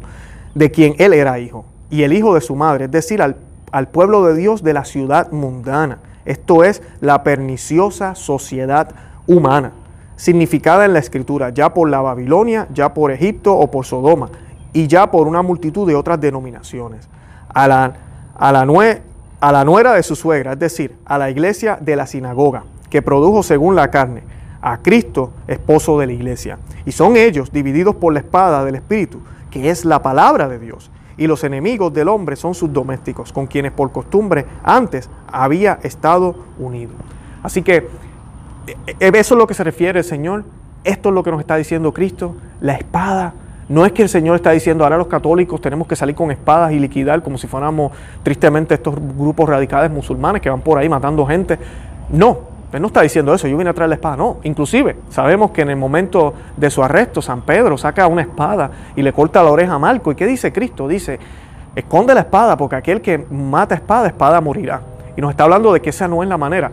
de 0.53 0.69
quien 0.69 0.95
él 0.97 1.13
era 1.13 1.39
hijo, 1.39 1.63
y 1.89 2.03
el 2.03 2.11
hijo 2.11 2.35
de 2.35 2.41
su 2.41 2.57
madre, 2.57 2.85
es 2.85 2.91
decir, 2.91 3.21
al, 3.21 3.37
al 3.71 3.87
pueblo 3.87 4.25
de 4.25 4.35
Dios 4.35 4.61
de 4.63 4.73
la 4.73 4.83
ciudad 4.83 5.31
mundana 5.31 5.99
esto 6.25 6.63
es 6.63 6.81
la 6.99 7.23
perniciosa 7.23 8.15
sociedad 8.15 8.89
humana, 9.27 9.71
significada 10.15 10.85
en 10.85 10.93
la 10.93 10.99
escritura 10.99 11.49
ya 11.49 11.73
por 11.73 11.89
la 11.89 12.01
Babilonia, 12.01 12.67
ya 12.73 12.93
por 12.93 13.11
Egipto 13.11 13.55
o 13.55 13.69
por 13.71 13.85
Sodoma, 13.85 14.29
y 14.73 14.87
ya 14.87 15.09
por 15.09 15.27
una 15.27 15.41
multitud 15.41 15.87
de 15.87 15.95
otras 15.95 16.21
denominaciones. 16.21 17.07
A 17.53 17.67
la, 17.67 17.93
a 18.35 18.51
la, 18.51 19.65
nuera 19.65 19.93
de 19.93 20.03
su 20.03 20.15
suegra, 20.15 20.53
es 20.53 20.59
decir, 20.59 20.95
a 21.05 21.17
la 21.17 21.29
iglesia 21.29 21.77
de 21.81 21.95
la 21.95 22.07
sinagoga, 22.07 22.63
que 22.89 23.01
produjo 23.01 23.43
según 23.43 23.75
la 23.75 23.89
carne, 23.89 24.23
a 24.61 24.77
Cristo, 24.77 25.31
esposo 25.47 25.99
de 25.99 26.05
la 26.05 26.13
iglesia. 26.13 26.59
Y 26.85 26.91
son 26.91 27.17
ellos 27.17 27.51
divididos 27.51 27.95
por 27.95 28.13
la 28.13 28.19
espada 28.19 28.63
del 28.63 28.75
Espíritu, 28.75 29.19
que 29.49 29.69
es 29.69 29.85
la 29.85 30.01
palabra 30.01 30.47
de 30.47 30.59
Dios 30.59 30.91
y 31.21 31.27
los 31.27 31.43
enemigos 31.43 31.93
del 31.93 32.07
hombre 32.07 32.35
son 32.35 32.55
sus 32.55 32.73
domésticos, 32.73 33.31
con 33.31 33.45
quienes 33.45 33.71
por 33.73 33.91
costumbre 33.91 34.43
antes 34.63 35.07
había 35.31 35.77
estado 35.83 36.35
unido. 36.57 36.93
Así 37.43 37.61
que 37.61 37.87
e, 38.65 38.95
e, 38.99 39.07
eso 39.19 39.35
es 39.35 39.37
lo 39.37 39.45
que 39.45 39.53
se 39.53 39.63
refiere 39.63 39.99
el 39.99 40.03
Señor, 40.03 40.45
esto 40.83 41.09
es 41.09 41.15
lo 41.15 41.21
que 41.21 41.29
nos 41.29 41.39
está 41.39 41.57
diciendo 41.57 41.93
Cristo, 41.93 42.35
la 42.59 42.73
espada. 42.73 43.35
No 43.69 43.85
es 43.85 43.91
que 43.91 44.01
el 44.01 44.09
Señor 44.09 44.35
está 44.35 44.49
diciendo 44.49 44.83
ahora 44.83 44.97
los 44.97 45.05
católicos 45.05 45.61
tenemos 45.61 45.87
que 45.87 45.95
salir 45.95 46.15
con 46.15 46.31
espadas 46.31 46.71
y 46.71 46.79
liquidar 46.79 47.21
como 47.21 47.37
si 47.37 47.45
fuéramos 47.45 47.91
tristemente 48.23 48.73
estos 48.73 48.95
grupos 48.95 49.47
radicales 49.47 49.91
musulmanes 49.91 50.41
que 50.41 50.49
van 50.49 50.61
por 50.61 50.79
ahí 50.79 50.89
matando 50.89 51.23
gente. 51.27 51.59
No, 52.09 52.39
él 52.73 52.81
no 52.81 52.87
está 52.87 53.01
diciendo 53.01 53.33
eso, 53.33 53.47
yo 53.47 53.57
vine 53.57 53.69
a 53.69 53.73
traer 53.73 53.89
la 53.89 53.95
espada. 53.95 54.15
No, 54.15 54.37
inclusive 54.43 54.95
sabemos 55.09 55.51
que 55.51 55.61
en 55.61 55.69
el 55.69 55.75
momento 55.75 56.33
de 56.55 56.69
su 56.69 56.81
arresto, 56.83 57.21
San 57.21 57.41
Pedro 57.41 57.77
saca 57.77 58.07
una 58.07 58.21
espada 58.21 58.71
y 58.95 59.01
le 59.01 59.11
corta 59.11 59.43
la 59.43 59.51
oreja 59.51 59.73
a 59.73 59.79
Marco. 59.79 60.11
¿Y 60.11 60.15
qué 60.15 60.25
dice 60.25 60.53
Cristo? 60.53 60.87
Dice, 60.87 61.19
esconde 61.75 62.13
la 62.13 62.21
espada 62.21 62.55
porque 62.55 62.75
aquel 62.75 63.01
que 63.01 63.17
mata 63.29 63.75
espada, 63.75 64.07
espada 64.07 64.39
morirá. 64.39 64.81
Y 65.17 65.21
nos 65.21 65.31
está 65.31 65.43
hablando 65.43 65.73
de 65.73 65.81
que 65.81 65.89
esa 65.89 66.07
no 66.07 66.23
es 66.23 66.29
la 66.29 66.37
manera. 66.37 66.71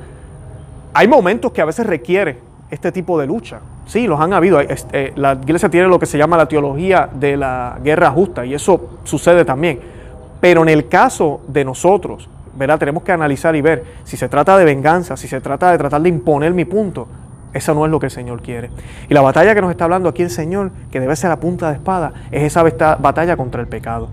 Hay 0.95 1.09
momentos 1.09 1.53
que 1.53 1.61
a 1.61 1.65
veces 1.65 1.87
requiere 1.87 2.39
este 2.71 2.93
tipo 2.93 3.19
de 3.19 3.27
lucha. 3.27 3.61
Sí, 3.87 4.07
los 4.07 4.21
han 4.21 4.33
habido. 4.33 4.61
Eh, 4.61 5.13
la 5.17 5.33
iglesia 5.33 5.69
tiene 5.69 5.89
lo 5.89 5.99
que 5.99 6.07
se 6.07 6.19
llama 6.19 6.37
la 6.37 6.47
teología 6.47 7.09
de 7.13 7.37
la 7.37 7.79
guerra 7.83 8.11
justa 8.11 8.45
y 8.45 8.55
eso 8.55 8.99
sucede 9.05 9.45
también. 9.45 9.81
Pero 10.41 10.63
en 10.63 10.69
el 10.69 10.89
caso 10.89 11.41
de 11.49 11.65
nosotros, 11.65 12.29
tenemos 12.79 13.03
que 13.03 13.13
analizar 13.13 13.55
y 13.55 13.61
ver 13.61 13.85
si 14.05 14.17
se 14.17 14.29
trata 14.29 14.57
de 14.57 14.65
venganza, 14.65 15.17
si 15.17 15.29
se 15.29 15.41
trata 15.41 15.71
de 15.71 15.79
tratar 15.79 16.03
de 16.03 16.09
imponer 16.09 16.53
mi 16.53 16.65
punto. 16.65 17.09
Eso 17.53 17.75
no 17.75 17.85
es 17.85 17.91
lo 17.91 17.99
que 17.99 18.07
el 18.07 18.13
Señor 18.13 18.43
quiere. 18.43 18.71
Y 19.09 19.15
la 19.15 19.23
batalla 19.23 19.55
que 19.55 19.61
nos 19.61 19.71
está 19.71 19.85
hablando 19.85 20.09
aquí 20.09 20.23
el 20.23 20.31
Señor, 20.31 20.71
que 20.91 21.01
debe 21.01 21.17
ser 21.17 21.31
la 21.31 21.41
punta 21.41 21.69
de 21.69 21.75
espada, 21.75 22.13
es 22.31 22.43
esa 22.43 22.63
batalla 22.97 23.37
contra 23.37 23.61
el 23.61 23.69
pecado. 23.69 24.09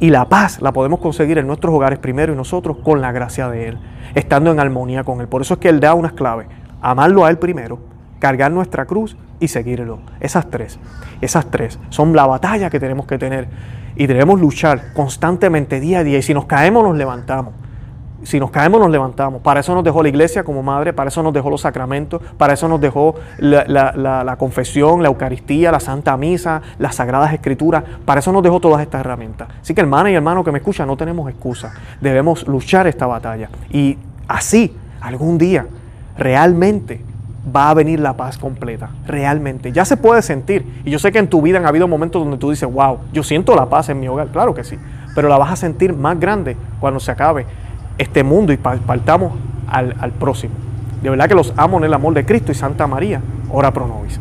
Y 0.00 0.10
la 0.10 0.28
paz 0.28 0.60
la 0.60 0.72
podemos 0.72 1.00
conseguir 1.00 1.38
en 1.38 1.46
nuestros 1.46 1.72
hogares 1.72 1.98
primero 1.98 2.32
y 2.32 2.36
nosotros 2.36 2.78
con 2.82 3.00
la 3.00 3.12
gracia 3.12 3.48
de 3.48 3.68
Él, 3.68 3.78
estando 4.14 4.50
en 4.50 4.60
armonía 4.60 5.04
con 5.04 5.20
Él. 5.20 5.28
Por 5.28 5.40
eso 5.40 5.54
es 5.54 5.60
que 5.60 5.68
Él 5.68 5.80
da 5.80 5.94
unas 5.94 6.12
claves. 6.12 6.48
Amarlo 6.82 7.24
a 7.24 7.30
Él 7.30 7.38
primero, 7.38 7.78
cargar 8.18 8.52
nuestra 8.52 8.84
cruz 8.84 9.16
y 9.40 9.48
seguirlo. 9.48 10.00
Esas 10.20 10.50
tres, 10.50 10.78
esas 11.20 11.50
tres 11.50 11.78
son 11.88 12.14
la 12.14 12.26
batalla 12.26 12.68
que 12.68 12.80
tenemos 12.80 13.06
que 13.06 13.18
tener 13.18 13.48
y 13.96 14.06
debemos 14.06 14.40
luchar 14.40 14.92
constantemente 14.92 15.80
día 15.80 16.00
a 16.00 16.04
día. 16.04 16.18
Y 16.18 16.22
si 16.22 16.34
nos 16.34 16.44
caemos, 16.44 16.84
nos 16.84 16.96
levantamos 16.96 17.54
si 18.24 18.40
nos 18.40 18.50
caemos 18.50 18.80
nos 18.80 18.90
levantamos. 18.90 19.40
Para 19.42 19.60
eso 19.60 19.74
nos 19.74 19.84
dejó 19.84 20.02
la 20.02 20.08
iglesia 20.08 20.42
como 20.42 20.62
madre, 20.62 20.92
para 20.92 21.08
eso 21.08 21.22
nos 21.22 21.32
dejó 21.32 21.50
los 21.50 21.60
sacramentos, 21.60 22.20
para 22.36 22.54
eso 22.54 22.68
nos 22.68 22.80
dejó 22.80 23.14
la, 23.38 24.36
confesión, 24.38 25.02
la 25.02 25.08
Eucaristía, 25.08 25.70
la 25.70 25.80
Santa 25.80 26.16
Misa, 26.16 26.62
las 26.78 26.96
Sagradas 26.96 27.32
Escrituras, 27.32 27.84
para 28.04 28.20
eso 28.20 28.32
nos 28.32 28.42
dejó 28.42 28.60
todas 28.60 28.82
estas 28.82 29.00
herramientas. 29.00 29.48
Así 29.60 29.74
que 29.74 29.80
hermana 29.80 30.10
y 30.10 30.14
hermano 30.14 30.42
que 30.42 30.50
me 30.50 30.58
escuchan, 30.58 30.88
no 30.88 30.96
tenemos 30.96 31.28
excusa, 31.30 31.72
debemos 32.00 32.46
luchar 32.48 32.86
esta 32.86 33.06
batalla. 33.06 33.50
Y 33.70 33.98
así, 34.26 34.74
algún 35.00 35.38
día, 35.38 35.66
realmente 36.16 37.00
va 37.54 37.70
a 37.70 37.74
venir 37.74 38.00
la 38.00 38.14
paz 38.14 38.38
completa, 38.38 38.88
realmente. 39.06 39.70
Ya 39.70 39.84
se 39.84 39.98
puede 39.98 40.22
sentir. 40.22 40.80
Y 40.84 40.90
yo 40.90 40.98
sé 40.98 41.12
que 41.12 41.18
en 41.18 41.28
tu 41.28 41.42
vida 41.42 41.58
han 41.58 41.66
habido 41.66 41.86
momentos 41.86 42.22
donde 42.22 42.38
tú 42.38 42.50
dices, 42.50 42.70
wow, 42.72 42.98
yo 43.12 43.22
siento 43.22 43.54
la 43.54 43.66
paz 43.66 43.90
en 43.90 44.00
mi 44.00 44.08
hogar, 44.08 44.28
claro 44.28 44.54
que 44.54 44.64
sí, 44.64 44.78
pero 45.14 45.28
la 45.28 45.36
vas 45.36 45.52
a 45.52 45.56
sentir 45.56 45.94
más 45.94 46.18
grande 46.18 46.56
cuando 46.80 47.00
se 47.00 47.10
acabe 47.10 47.46
este 47.98 48.24
mundo 48.24 48.52
y 48.52 48.56
partamos 48.56 49.32
al, 49.68 49.94
al 50.00 50.12
próximo. 50.12 50.54
De 51.02 51.10
verdad 51.10 51.28
que 51.28 51.34
los 51.34 51.52
amo 51.56 51.78
en 51.78 51.84
el 51.84 51.94
amor 51.94 52.14
de 52.14 52.24
Cristo 52.24 52.50
y 52.52 52.54
Santa 52.54 52.86
María, 52.86 53.20
ora 53.50 53.72
pro 53.72 53.86
nobis. 53.86 54.18